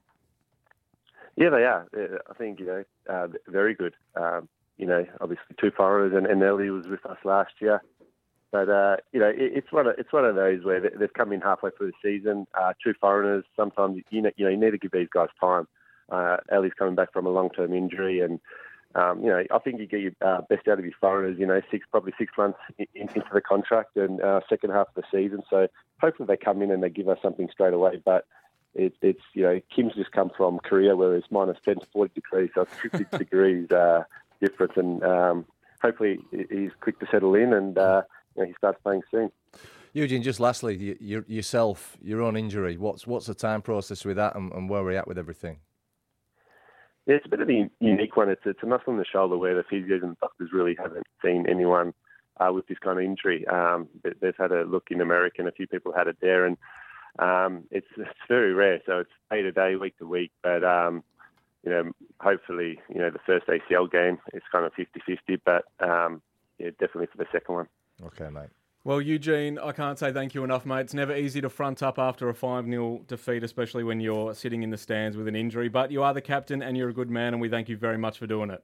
[1.35, 1.87] Yeah, they are.
[2.27, 3.93] I think, you know, uh, very good.
[4.15, 7.83] Um, you know, obviously two foreigners, and, and Ellie was with us last year.
[8.51, 11.31] But uh, you know, it, it's one of it's one of those where they've come
[11.31, 12.47] in halfway through the season.
[12.59, 13.43] Uh, two foreigners.
[13.55, 15.67] Sometimes you know, you know you need to give these guys time.
[16.09, 18.39] Uh, Ellie's coming back from a long-term injury, and
[18.95, 21.37] um, you know I think you get your uh, best out of your foreigners.
[21.39, 24.95] You know, six probably six months in, into the contract and uh, second half of
[24.95, 25.43] the season.
[25.49, 25.67] So
[25.99, 28.01] hopefully they come in and they give us something straight away.
[28.03, 28.25] But
[28.73, 32.13] it, it's you know Kim's just come from Korea where it's minus ten to forty
[32.13, 34.03] degrees, so it's fifty degrees uh,
[34.39, 35.45] difference, and um,
[35.81, 38.01] hopefully he's quick to settle in and uh,
[38.35, 39.31] you know, he starts playing soon.
[39.93, 42.77] Eugene, just lastly, you, yourself, your own injury.
[42.77, 45.57] What's what's the time process with that, and, and where we're at with everything?
[47.07, 48.29] It's a bit of a unique one.
[48.29, 51.07] It's, it's a muscle in the shoulder where the physios and the doctors really haven't
[51.23, 51.93] seen anyone
[52.39, 53.47] uh, with this kind of injury.
[53.47, 56.57] Um, they've had a look in America, and a few people had it there, and
[57.19, 58.81] um, it's it's very rare.
[58.85, 60.31] So it's day to day, week to week.
[60.43, 61.03] But um,
[61.63, 66.21] you know, hopefully, you know, the first ACL game is kind of 50-50, but um,
[66.59, 67.67] yeah, definitely for the second one.
[68.05, 68.49] Okay, mate.
[68.87, 70.79] Well, Eugene, I can't say thank you enough, mate.
[70.79, 74.63] It's never easy to front up after a 5 0 defeat, especially when you're sitting
[74.63, 75.67] in the stands with an injury.
[75.67, 77.97] But you are the captain and you're a good man, and we thank you very
[77.97, 78.63] much for doing it.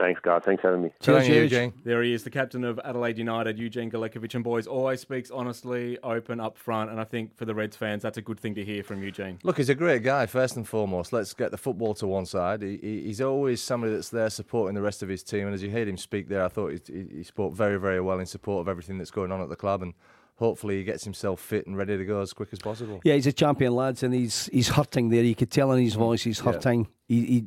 [0.00, 0.40] Thanks, guys.
[0.46, 0.92] Thanks for having me.
[1.00, 1.74] Cheers, Eugene.
[1.84, 4.34] There he is, the captain of Adelaide United, Eugene Galekovic.
[4.34, 6.90] And boys, always speaks honestly, open, up front.
[6.90, 9.38] And I think for the Reds fans, that's a good thing to hear from Eugene.
[9.42, 11.12] Look, he's a great guy, first and foremost.
[11.12, 12.62] Let's get the football to one side.
[12.62, 15.44] He, he's always somebody that's there supporting the rest of his team.
[15.44, 18.20] And as you heard him speak there, I thought he, he spoke very, very well
[18.20, 19.82] in support of everything that's going on at the club.
[19.82, 19.92] And
[20.40, 23.00] hopefully he gets himself fit and ready to go as quick as possible.
[23.04, 25.22] Yeah, he's a champion, lads, and he's he's hurting there.
[25.22, 26.88] You could tell in his voice he's hurting.
[27.06, 27.20] Yeah.
[27.20, 27.44] He, he,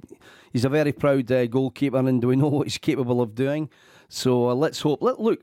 [0.54, 3.70] he's a very proud uh, goalkeeper, and do we know what he's capable of doing.
[4.08, 5.02] So uh, let's hope.
[5.02, 5.42] Let, look,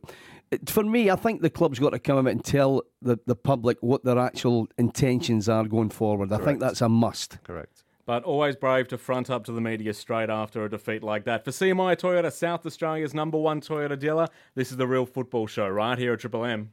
[0.66, 3.78] for me, I think the club's got to come out and tell the, the public
[3.80, 6.28] what their actual intentions are going forward.
[6.28, 6.42] Correct.
[6.42, 7.38] I think that's a must.
[7.42, 7.84] Correct.
[8.06, 11.44] But always brave to front up to the media straight after a defeat like that.
[11.44, 15.68] For CMI Toyota, South Australia's number one Toyota dealer, this is the real football show
[15.68, 16.72] right here at Triple M.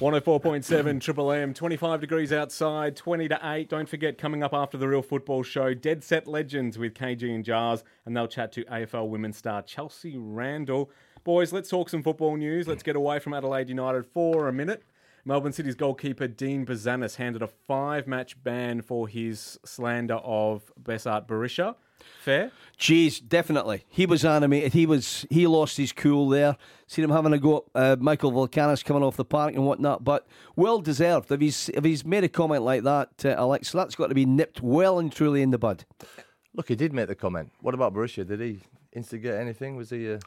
[0.00, 3.70] 104.7 Triple M, 25 degrees outside, 20 to 8.
[3.70, 7.42] Don't forget, coming up after the real football show, Dead Set Legends with KG and
[7.42, 10.90] Jars, and they'll chat to AFL women's star Chelsea Randall.
[11.24, 12.68] Boys, let's talk some football news.
[12.68, 14.82] Let's get away from Adelaide United for a minute.
[15.24, 21.26] Melbourne City's goalkeeper Dean Bouzanis handed a five match ban for his slander of Besart
[21.26, 21.74] Berisha.
[22.22, 22.50] Fair?
[22.78, 23.84] Jeez, definitely.
[23.88, 24.74] He was animated.
[24.74, 26.56] He was he lost his cool there.
[26.86, 30.04] Seen him having a go at uh, Michael Valkanis coming off the park and whatnot,
[30.04, 31.32] but well deserved.
[31.32, 34.26] If he's if he's made a comment like that, uh, Alex, that's got to be
[34.26, 35.84] nipped well and truly in the bud.
[36.54, 37.50] Look, he did make the comment.
[37.60, 38.26] What about Berisha?
[38.26, 38.60] Did he
[38.92, 39.76] instigate anything?
[39.76, 40.12] Was he?
[40.12, 40.18] Uh...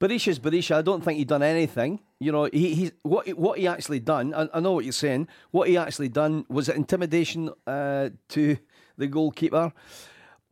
[0.00, 0.76] Berisha's Berisha.
[0.76, 2.00] I don't think he'd done anything.
[2.18, 4.34] You know, he he's what what he actually done.
[4.34, 5.28] I, I know what you're saying.
[5.50, 8.56] What he actually done was it intimidation uh, to
[8.98, 9.72] the goalkeeper.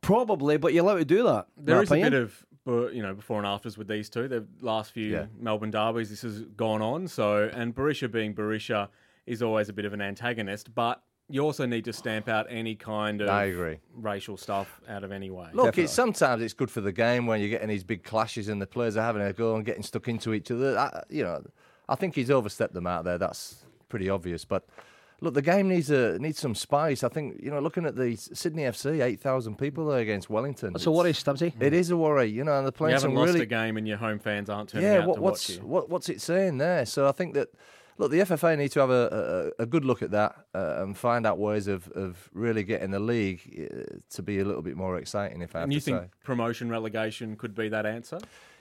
[0.05, 1.47] Probably, but you're allowed to do that.
[1.57, 2.09] There is opinion.
[2.09, 4.29] a bit of but you know before and afters with these two.
[4.29, 5.27] The last few yeah.
[5.39, 7.09] Melbourne derbies, this has gone on.
[7.09, 8.89] So and Berisha being Berisha
[9.27, 12.75] is always a bit of an antagonist, but you also need to stamp out any
[12.75, 13.79] kind of I agree.
[13.95, 15.49] racial stuff out of any way.
[15.55, 18.61] Look, it's, sometimes it's good for the game when you're getting these big clashes and
[18.61, 20.79] the players are having a go and getting stuck into each other.
[20.79, 21.43] I, you know,
[21.89, 23.17] I think he's overstepped them out there.
[23.17, 24.67] That's pretty obvious, but
[25.25, 27.03] look, the game needs a needs some spice.
[27.03, 30.73] I think you know, looking at the Sydney FC, eight thousand people there against Wellington.
[30.73, 31.53] That's a worry, Stubbsy.
[31.61, 32.57] It is a worry, you know.
[32.57, 33.43] And they're playing you haven't some lost really...
[33.43, 35.67] a game, and your home fans aren't turning yeah, out what, to what's, watch you.
[35.67, 36.87] What, what's it saying there?
[36.87, 37.49] So I think that
[37.99, 40.97] look, the FFA need to have a, a, a good look at that uh, and
[40.97, 43.41] find out ways of, of really getting the league
[43.73, 45.43] uh, to be a little bit more exciting.
[45.43, 46.09] If I have and you to think say.
[46.23, 48.19] promotion relegation could be that answer?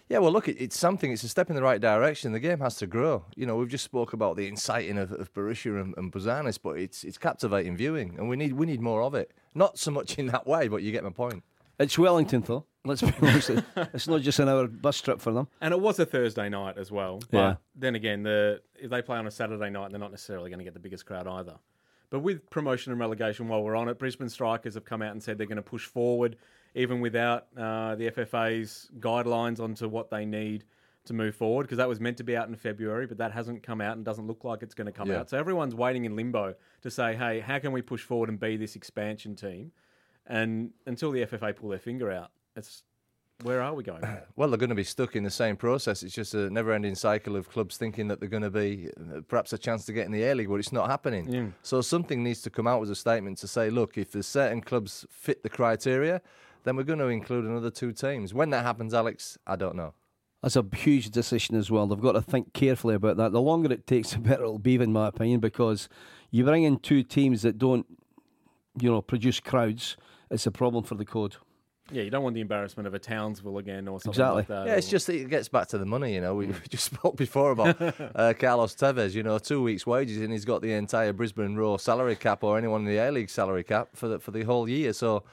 [0.09, 1.11] Yeah, well, look, it's something.
[1.11, 2.33] It's a step in the right direction.
[2.33, 3.25] The game has to grow.
[3.35, 6.77] You know, we've just spoke about the inciting of, of Berisha and, and Bouzanis, but
[6.77, 9.31] it's it's captivating viewing, and we need we need more of it.
[9.55, 11.43] Not so much in that way, but you get my point.
[11.79, 12.65] It's Wellington, though.
[12.85, 13.49] Let's be honest.
[13.93, 15.47] it's not just an hour bus trip for them.
[15.61, 17.19] And it was a Thursday night as well.
[17.31, 17.55] But Yeah.
[17.75, 20.65] then again, the if they play on a Saturday night, they're not necessarily going to
[20.65, 21.55] get the biggest crowd either.
[22.09, 25.23] But with promotion and relegation, while we're on it, Brisbane Strikers have come out and
[25.23, 26.35] said they're going to push forward,
[26.75, 30.63] even without uh, the FFA's guidelines onto what they need
[31.05, 33.61] to move forward because that was meant to be out in February, but that hasn't
[33.61, 35.19] come out and doesn't look like it's going to come Yeah.
[35.19, 35.29] out.
[35.29, 38.55] So everyone's waiting in limbo to say, hey, how can we push forward and be
[38.57, 39.71] this expansion team?
[40.25, 42.83] And until the FFA pull their finger out, it's
[43.43, 44.01] where are we going?
[44.37, 46.01] Well, they're going to be stuck in the same process.
[46.03, 48.89] It's just a never-ending cycle of clubs thinking that they're going to be
[49.27, 51.27] perhaps a chance to get in the A League, but it's not happening.
[51.31, 51.45] Yeah.
[51.61, 54.61] So something needs to come out as a statement to say, look, if there's certain
[54.61, 56.21] clubs fit the criteria,
[56.63, 58.33] then we're going to include another two teams.
[58.33, 59.93] When that happens, Alex, I don't know.
[60.41, 61.87] That's a huge decision as well.
[61.87, 63.31] They've got to think carefully about that.
[63.31, 65.87] The longer it takes, the better it'll be, in my opinion, because
[66.31, 67.85] you bring in two teams that don't,
[68.79, 69.95] you know, produce crowds.
[70.29, 71.35] It's a problem for the code.
[71.91, 74.35] yeah, you don't want the embarrassment of a Townsville again or something Exactly.
[74.37, 74.65] like that.
[74.67, 76.13] Yeah, it's just that it gets back to the money.
[76.15, 77.79] You know, we, we just spoke before about
[78.15, 79.13] uh, Carlos Tevez.
[79.13, 82.57] You know, two weeks' wages, and he's got the entire Brisbane Roar salary cap, or
[82.57, 84.91] anyone in the A League salary cap for the for the whole year.
[84.91, 85.23] So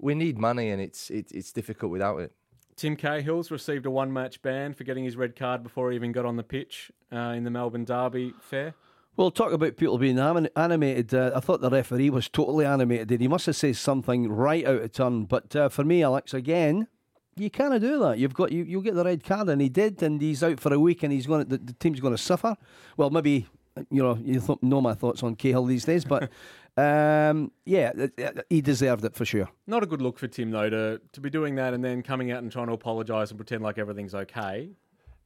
[0.00, 2.32] we need money, and it's it, it's difficult without it.
[2.76, 6.12] Tim Cahill's received a one match ban for getting his red card before he even
[6.12, 8.74] got on the pitch uh, in the Melbourne Derby fair.
[9.16, 11.12] Well, talk about people being anim- animated.
[11.12, 13.20] Uh, I thought the referee was totally animated.
[13.20, 15.24] He must have said something right out of turn.
[15.24, 16.88] But uh, for me, Alex, again,
[17.36, 18.18] you can't do that.
[18.18, 18.64] You've got you.
[18.64, 21.12] You'll get the red card, and he did, and he's out for a week, and
[21.12, 21.48] he's going.
[21.48, 22.56] The, the team's going to suffer.
[22.96, 23.46] Well, maybe
[23.90, 26.30] you know you th- know my thoughts on Cahill these days, but
[26.80, 29.48] um, yeah, uh, uh, he deserved it for sure.
[29.66, 32.30] Not a good look for Tim though to to be doing that and then coming
[32.30, 34.70] out and trying to apologise and pretend like everything's okay.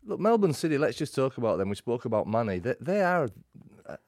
[0.07, 0.79] Look, Melbourne City.
[0.79, 1.69] Let's just talk about them.
[1.71, 2.59] We spoke about money.
[2.59, 3.29] They, they are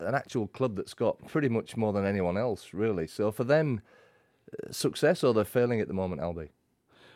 [0.01, 3.07] an actual club that's got pretty much more than anyone else, really.
[3.07, 3.81] So for them,
[4.53, 6.51] uh, success or they're failing at the moment, Alby.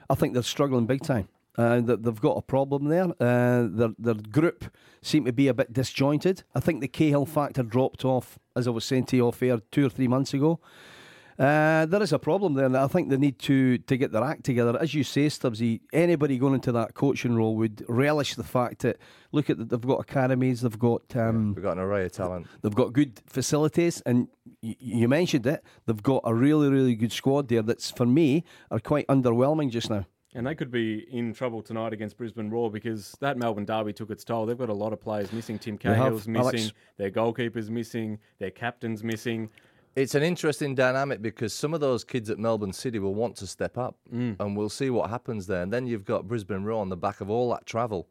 [0.09, 1.29] I think they're struggling big time.
[1.59, 3.07] Uh, that they've got a problem there.
[3.21, 4.65] Uh, their their group
[5.03, 6.45] seem to be a bit disjointed.
[6.55, 9.59] I think the Cahill factor dropped off, as I was saying to you off air
[9.73, 10.61] two or three months ago.
[11.39, 14.23] Uh, there is a problem there, and I think they need to to get their
[14.23, 14.77] act together.
[14.79, 18.99] As you say, Stubbsy, anybody going into that coaching role would relish the fact that
[19.33, 22.47] look at that they've got academies, they've got um, We've got an array of talent.
[22.61, 24.29] They've got good facilities, and
[24.63, 25.65] y- you mentioned it.
[25.87, 27.63] They've got a really, really good squad there.
[27.63, 30.05] That's for me are quite underwhelming just now.
[30.35, 34.11] And they could be in trouble tonight against Brisbane Roar because that Melbourne Derby took
[34.11, 34.47] its toll.
[34.47, 35.59] They've got a lot of players missing.
[35.59, 36.73] Tim Cahill's missing, Alex.
[36.99, 39.51] their goalkeeper's missing, their captain's missing.
[39.97, 43.47] It's an interesting dynamic because some of those kids at Melbourne City will want to
[43.47, 44.37] step up, mm.
[44.38, 45.62] and we'll see what happens there.
[45.62, 48.09] And then you've got Brisbane Roar on the back of all that travel.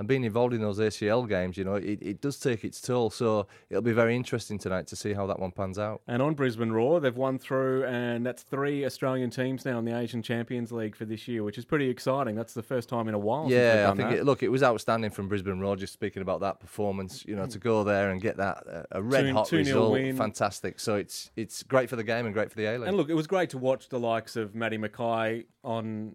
[0.00, 3.10] And being involved in those ACL games, you know, it, it does take its toll.
[3.10, 6.00] So it'll be very interesting tonight to see how that one pans out.
[6.08, 9.94] And on Brisbane Roar, they've won through, and that's three Australian teams now in the
[9.94, 12.34] Asian Champions League for this year, which is pretty exciting.
[12.34, 13.50] That's the first time in a while.
[13.50, 15.76] Yeah, I think it, look, it was outstanding from Brisbane Roar.
[15.76, 19.02] Just speaking about that performance, you know, to go there and get that uh, a
[19.02, 20.16] red Two- hot 2-0 result, win.
[20.16, 20.80] fantastic.
[20.80, 22.88] So it's it's great for the game and great for the A League.
[22.88, 26.14] And look, it was great to watch the likes of Matty McKay on,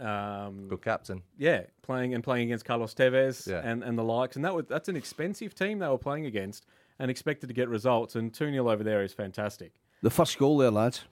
[0.00, 1.22] um, Good captain.
[1.38, 3.60] yeah, playing and playing against Carlos Tevez Yeah.
[3.64, 4.36] and, and the likes.
[4.36, 6.66] And that was that's an expensive team they were playing against
[6.98, 8.14] and expected to get results.
[8.16, 9.72] And 2 0 over there is fantastic.
[10.02, 11.04] The first goal there, lads.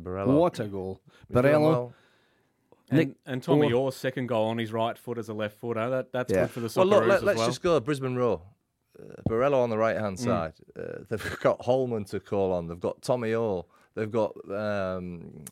[0.00, 0.26] Barella.
[0.26, 1.00] What a goal!
[1.28, 1.92] He's Barella.
[2.90, 3.84] And, Nick and Tommy Oar.
[3.86, 5.90] Oar's second goal on his right foot as a left footer.
[5.90, 6.42] That, that's Yeah.
[6.42, 7.46] good for the Well, look, let, as let's well.
[7.48, 8.42] just go to Brisbane Roar.
[8.98, 10.52] Uh, Barella on the right hand side.
[10.78, 12.66] Uh, they've got Holman to call on.
[12.68, 13.64] They've got Tommy Oar.
[13.94, 15.44] They've got um,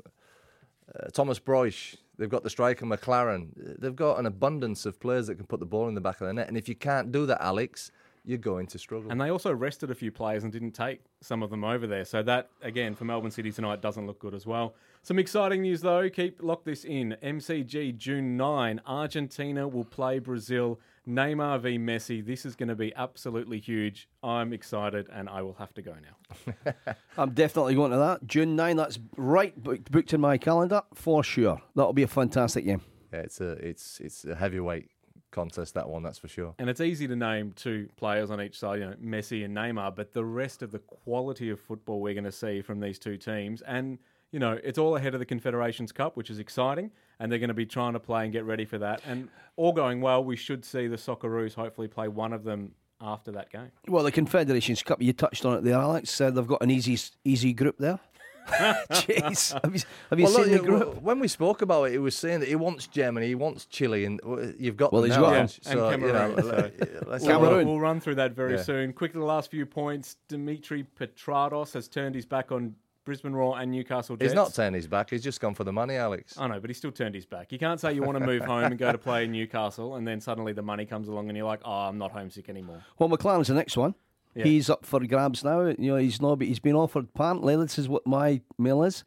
[0.95, 1.97] uh, Thomas Broich.
[2.19, 3.79] They've got the striker Maclaren.
[3.81, 6.27] They've got an abundance of players that can put the ball in the back of
[6.27, 6.49] the net.
[6.49, 7.91] And if you can't do that, Alex,
[8.25, 9.11] you're going to struggle.
[9.11, 12.05] And they also rested a few players and didn't take some of them over there.
[12.05, 14.75] So that, again, for Melbourne City tonight doesn't look good as well.
[15.03, 16.09] Some exciting news, though.
[16.09, 17.17] Keep lock this in.
[17.23, 18.81] MCG June 9.
[18.87, 20.81] Argentina will play Brazil.
[21.09, 22.25] Neymar v Messi.
[22.25, 24.09] This is going to be absolutely huge.
[24.23, 26.75] I'm excited and I will have to go now.
[27.19, 28.27] I'm definitely going to that.
[28.27, 31.61] June 9, that's right booked, booked in my calendar for sure.
[31.75, 32.81] That'll be a fantastic game.
[33.13, 34.91] yeah, it's a it's it's a heavyweight
[35.31, 36.03] contest that one.
[36.03, 36.55] That's for sure.
[36.59, 39.95] And it's easy to name two players on each side, you know, Messi and Neymar,
[39.95, 43.19] but the rest of the quality of football we're going to see from these two
[43.19, 43.99] teams, and
[44.31, 46.91] you know, it's all ahead of the Confederations Cup, which is exciting,
[47.21, 49.01] and they're going to be trying to play and get ready for that.
[49.07, 53.31] And all going well, we should see the Socceroos hopefully play one of them after
[53.33, 53.71] that game.
[53.89, 56.21] Well, the Confederations Cup, you touched on it there, Alex.
[56.21, 57.99] Uh, they've got an easy easy group there.
[58.91, 59.53] Jeez.
[59.63, 61.03] Have you, have you Well, seen look, the group?
[61.03, 64.05] when we spoke about it, he was saying that he wants Germany, he wants Chile,
[64.05, 65.77] and uh, you've got Well, them he's now, got haven't them.
[65.79, 65.81] you?
[65.91, 67.67] And So, you know, Cameroon, let- let's We'll, Cameroon.
[67.69, 68.63] we'll run through that very Yeah.
[68.63, 68.93] soon.
[68.93, 70.17] Quickly, the last few points.
[70.29, 72.75] Dimitri Petratos has turned his back on
[73.05, 74.33] Brisbane Roar and Newcastle Jets.
[74.33, 75.11] He's not turning his back.
[75.11, 76.37] He's just gone for the money, Alex.
[76.39, 77.53] I know, but he still turned his back.
[77.53, 80.07] You can't say you want to move home and go to play in Newcastle, and
[80.07, 83.09] then suddenly the money comes along, and you're like, "Oh, I'm not homesick anymore." Well,
[83.09, 83.95] Maclaren's the next one.
[84.35, 84.45] Yeah.
[84.45, 85.61] He's up for grabs now.
[85.67, 86.41] You know, he's not.
[86.41, 87.09] He's been offered.
[87.15, 89.05] Apparently, this is what my mail is: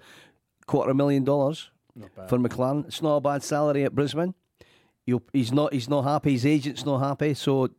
[0.67, 1.71] quarter a million dollars
[2.27, 2.85] for McLaren.
[2.87, 4.35] It's not a bad salary at Brisbane.
[5.05, 5.73] He'll, he's not.
[5.73, 6.33] He's not happy.
[6.33, 7.33] His agent's not happy.
[7.33, 7.69] So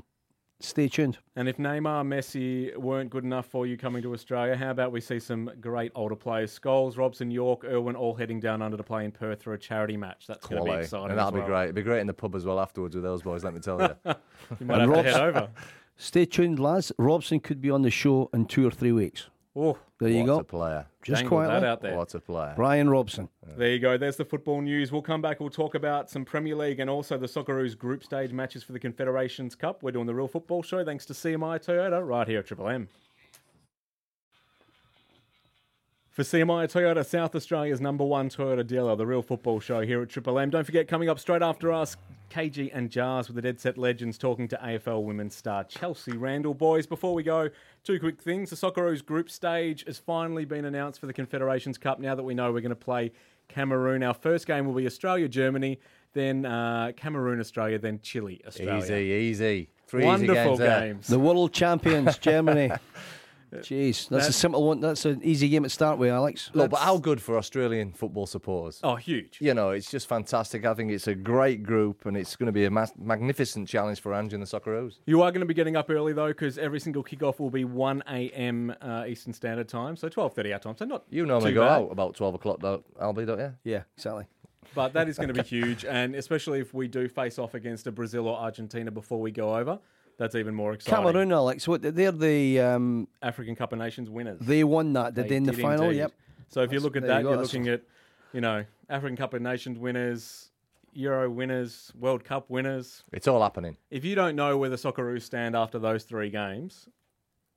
[0.60, 1.18] stay tuned.
[1.36, 5.00] And if Neymar, Messi weren't good enough for you coming to Australia, how about we
[5.00, 6.58] see some great older players?
[6.58, 9.96] Scholes, Robson, Yorke, Irwin, all heading down under to play in Perth for a charity
[9.96, 10.26] match.
[10.26, 11.10] That's going to be exciting.
[11.10, 11.62] And that'll as be great.
[11.64, 13.80] It'd be great in the pub as well afterwards with those boys, let me tell
[13.80, 13.94] you.
[14.60, 15.48] You might And have to Rob's- head over.
[15.96, 16.92] Stay tuned, lads.
[16.96, 19.26] Robson could be on the show in two or three weeks.
[19.56, 20.38] Oh, There you what go.
[20.40, 20.86] a player.
[21.02, 21.60] Just dangle quietly.
[21.60, 21.96] that out there.
[21.96, 22.52] What a player.
[22.54, 23.28] Brian Robson.
[23.56, 23.96] There you go.
[23.96, 24.92] There's the football news.
[24.92, 25.40] We'll come back.
[25.40, 28.78] We'll talk about some Premier League and also the Socceroos group stage matches for the
[28.78, 29.82] Confederations Cup.
[29.82, 32.88] We're doing the Real Football Show thanks to CMI Toyota right here at Triple M.
[36.18, 40.08] For CMI Toyota, South Australia's number one Toyota dealer, the Real Football Show here at
[40.08, 40.50] Triple M.
[40.50, 41.96] Don't forget, coming up straight after us,
[42.28, 46.54] KG and Jars with the Dead Set Legends talking to AFL women's star Chelsea Randall.
[46.54, 47.50] Boys, before we go,
[47.84, 48.50] two quick things.
[48.50, 52.34] The Socceroos group stage has finally been announced for the Confederations Cup now that we
[52.34, 53.12] know we're going to play
[53.46, 54.02] Cameroon.
[54.02, 55.78] Our first game will be Australia Germany,
[56.14, 58.82] then uh, Cameroon Australia, then Chile Australia.
[58.82, 59.70] Easy, easy.
[59.86, 61.06] Three Wonderful easy games games.
[61.06, 62.72] The world champions, Germany.
[63.52, 64.80] Jeez, that's a simple one.
[64.80, 66.50] That's an easy game to start with, Alex.
[66.54, 68.80] Look, but how good for Australian football supporters?
[68.82, 69.38] Oh, huge.
[69.40, 70.64] You know, it's just fantastic.
[70.66, 74.00] I think it's a great group, and it's going to be a mas- magnificent challenge
[74.00, 74.98] for Ange and the Socceroos.
[75.06, 77.64] You are going to be getting up early though, because every single kickoff will be
[77.64, 78.74] 1 a.m.
[78.80, 80.76] Uh, Eastern Standard Time, so 12:30 our time.
[80.76, 81.72] So not You normally too go bad.
[81.82, 83.54] out about 12 o'clock, though, Alby, don't you?
[83.64, 84.26] Yeah, exactly.
[84.74, 87.86] But that is going to be huge, and especially if we do face off against
[87.86, 89.78] a Brazil or Argentina before we go over,
[90.18, 91.04] that's even more exciting.
[91.04, 91.66] Cameroon, Alex.
[91.66, 94.40] What they're the um, African Cup of Nations winners.
[94.40, 95.84] they won that did they, in the did final.
[95.86, 95.98] indeed.
[95.98, 96.12] Yep.
[96.50, 97.82] So if you look at there you that, you're looking at,
[98.32, 100.50] you know, African Cup of Nations winners,
[100.92, 103.04] Euro winners, World Cup winners.
[103.12, 103.76] It's all happening.
[103.90, 106.88] If you don't know where the Socceroos stand after those three games,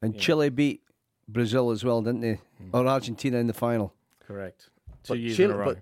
[0.02, 0.84] And Chile beat
[1.28, 2.40] Brazil as well, didn't they?
[2.74, 3.94] Or Argentina in the final.
[4.28, 4.70] correct,
[5.04, 5.66] two But years Chile, in a row.
[5.66, 5.78] but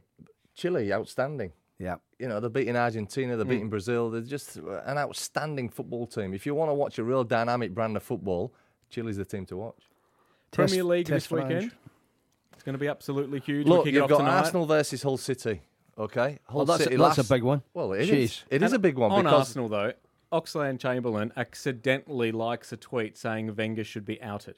[0.55, 1.51] Chile, outstanding.
[1.79, 1.95] Yeah.
[2.19, 3.51] You know, they're beating Argentina, they're hmm.
[3.51, 4.11] beating Brazil.
[4.11, 6.33] They're just an outstanding football team.
[6.33, 8.53] If you want to watch a real dynamic brand of football,
[8.89, 9.89] Chile's the team to watch.
[10.51, 11.49] Premier League this for Ange.
[11.49, 11.71] weekend.
[12.53, 13.67] It's going to be absolutely huge.
[13.67, 14.39] Look, we kick you've got tonight.
[14.39, 15.61] Arsenal versus Hull City.
[15.97, 17.61] Okay, oh, Hull Oh, that's, City a, that's last- a big one.
[17.73, 18.09] Well, it is.
[18.09, 18.43] Jeez.
[18.49, 19.93] It is And a big one on because Arsenal though.
[20.31, 24.55] Oxlade Chamberlain accidentally likes a tweet saying Wenger should be outed.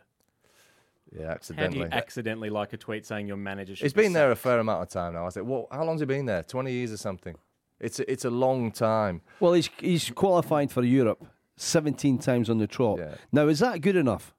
[1.11, 1.65] Yeah, accidentally.
[1.65, 1.97] How do you accidentally.
[1.97, 4.83] accidentally like a tweet saying your manager should He's be been there a fair amount
[4.83, 5.25] of time now.
[5.25, 6.43] I said, well, how long's he been there?
[6.43, 7.35] Twenty years or something.
[7.79, 9.21] It's a, it's a long time.
[9.39, 11.25] Well, he's he's qualified for Europe
[11.61, 12.99] 17 times on the trot.
[12.99, 13.15] Yeah.
[13.31, 14.33] Now, is that good enough?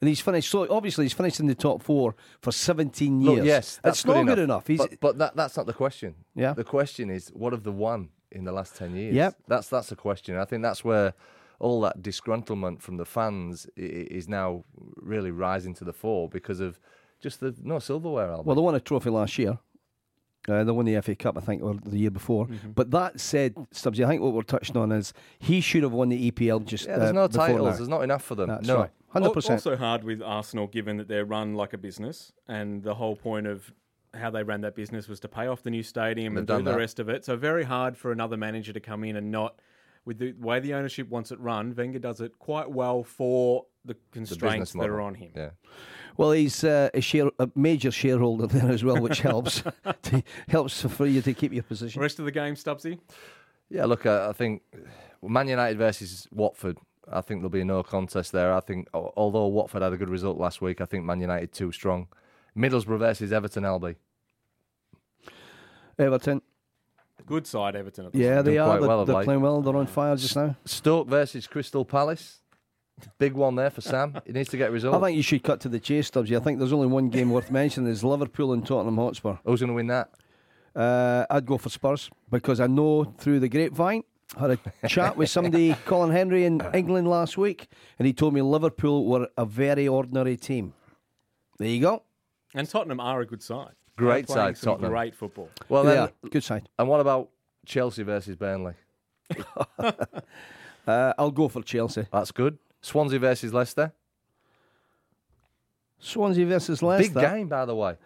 [0.00, 0.50] And he's finished.
[0.50, 3.36] So obviously, he's finished in the top four for 17 years.
[3.36, 4.66] Look, yes, that's it's not good good enough.
[4.66, 6.14] He's but but that, that's not the question.
[6.34, 6.52] Yeah.
[6.52, 9.14] The question is, what have they won in the last ten years?
[9.14, 9.36] Yep.
[9.48, 10.36] That's that's the question.
[10.36, 11.14] I think that's where
[11.60, 14.64] all that disgruntlement from the fans i- i- is now
[14.96, 16.78] really rising to the fore because of
[17.20, 18.30] just the no silverware.
[18.30, 18.44] Albert.
[18.46, 19.58] well, they won a trophy last year.
[20.46, 22.46] Uh, they won the FA Cup, I think, or the year before.
[22.46, 22.72] Mm-hmm.
[22.72, 26.10] But that said, Stubbsy, I think what we're touching on is he should have won
[26.10, 26.86] the EPL just.
[26.86, 27.70] yeah, there's uh, no titles.
[27.70, 27.76] now.
[27.76, 28.48] There's not enough for them.
[28.48, 28.76] That's no.
[28.80, 29.54] right, hundred Al- percent.
[29.66, 33.46] Also hard with Arsenal, given that they're run like a business, and the whole point
[33.46, 33.72] of
[34.12, 36.52] how they ran that business was to pay off the new stadium They've and do
[36.54, 37.24] done the rest of it.
[37.24, 39.58] So very hard for another manager to come in and not,
[40.04, 41.74] with the way the ownership wants it run.
[41.74, 45.32] Wenger does it quite well for the The constraints business that are on him.
[45.34, 45.50] Yeah.
[46.16, 49.62] Well, he's uh, a, share, a major shareholder there as well, which helps
[50.02, 52.00] to, helps for you to keep your position.
[52.00, 52.98] Rest of the game, Stubbsy.
[53.68, 54.62] Yeah, look, I, I think
[55.22, 56.78] Man United versus Watford.
[57.10, 58.54] I think there'll be no contest there.
[58.54, 61.72] I think, although Watford had a good result last week, I think Man United too
[61.72, 62.08] strong.
[62.56, 63.96] Middlesbrough versus Everton, LB.
[65.98, 66.42] Everton,
[67.26, 68.06] Good side, Everton.
[68.06, 68.78] At the yeah, they are.
[68.78, 69.62] They're, well they're playing well.
[69.62, 70.56] They're on fire just now.
[70.64, 72.40] Stoke versus Crystal Palace.
[73.18, 74.20] Big one there for Sam.
[74.24, 75.02] He needs to get a I result.
[75.02, 76.36] think you should cut to the chase, Stubbsy.
[76.36, 79.36] I think there's only one game worth mentioning: is Liverpool and Tottenham Hotspur.
[79.44, 80.10] Who's going to win that?
[80.76, 84.04] Uh, I'd go for Spurs because I know through the grapevine.
[84.38, 88.42] Had a chat with somebody, Colin Henry, in England last week, and he told me
[88.42, 90.72] Liverpool were a very ordinary team.
[91.58, 92.02] There you go.
[92.54, 93.74] And Tottenham are a good side.
[93.96, 94.90] Great side, Tottenham.
[94.90, 95.48] Great football.
[95.68, 96.68] Well, then, yeah, good side.
[96.78, 97.30] and what about
[97.66, 98.74] Chelsea versus Burnley?
[100.86, 102.06] Uh, I'll go for Chelsea.
[102.12, 102.58] That's good.
[102.82, 103.90] Swansea versus Leicester.
[105.98, 107.14] Swansea versus Leicester.
[107.14, 107.96] Big game, by the way.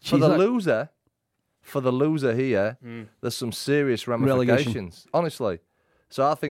[0.00, 0.88] For Jeez, the that- loser,
[1.60, 3.02] for the loser here, Hmm.
[3.20, 4.46] there's some serious Relegation.
[4.48, 5.06] ramifications.
[5.12, 5.58] Honestly,
[6.08, 6.49] so I think.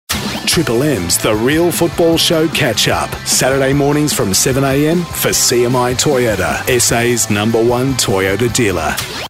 [0.58, 3.14] Triple M's The Real Football Show Catch Up.
[3.24, 8.92] Saturday mornings from 7am for CMI Toyota, SA's number one Toyota dealer.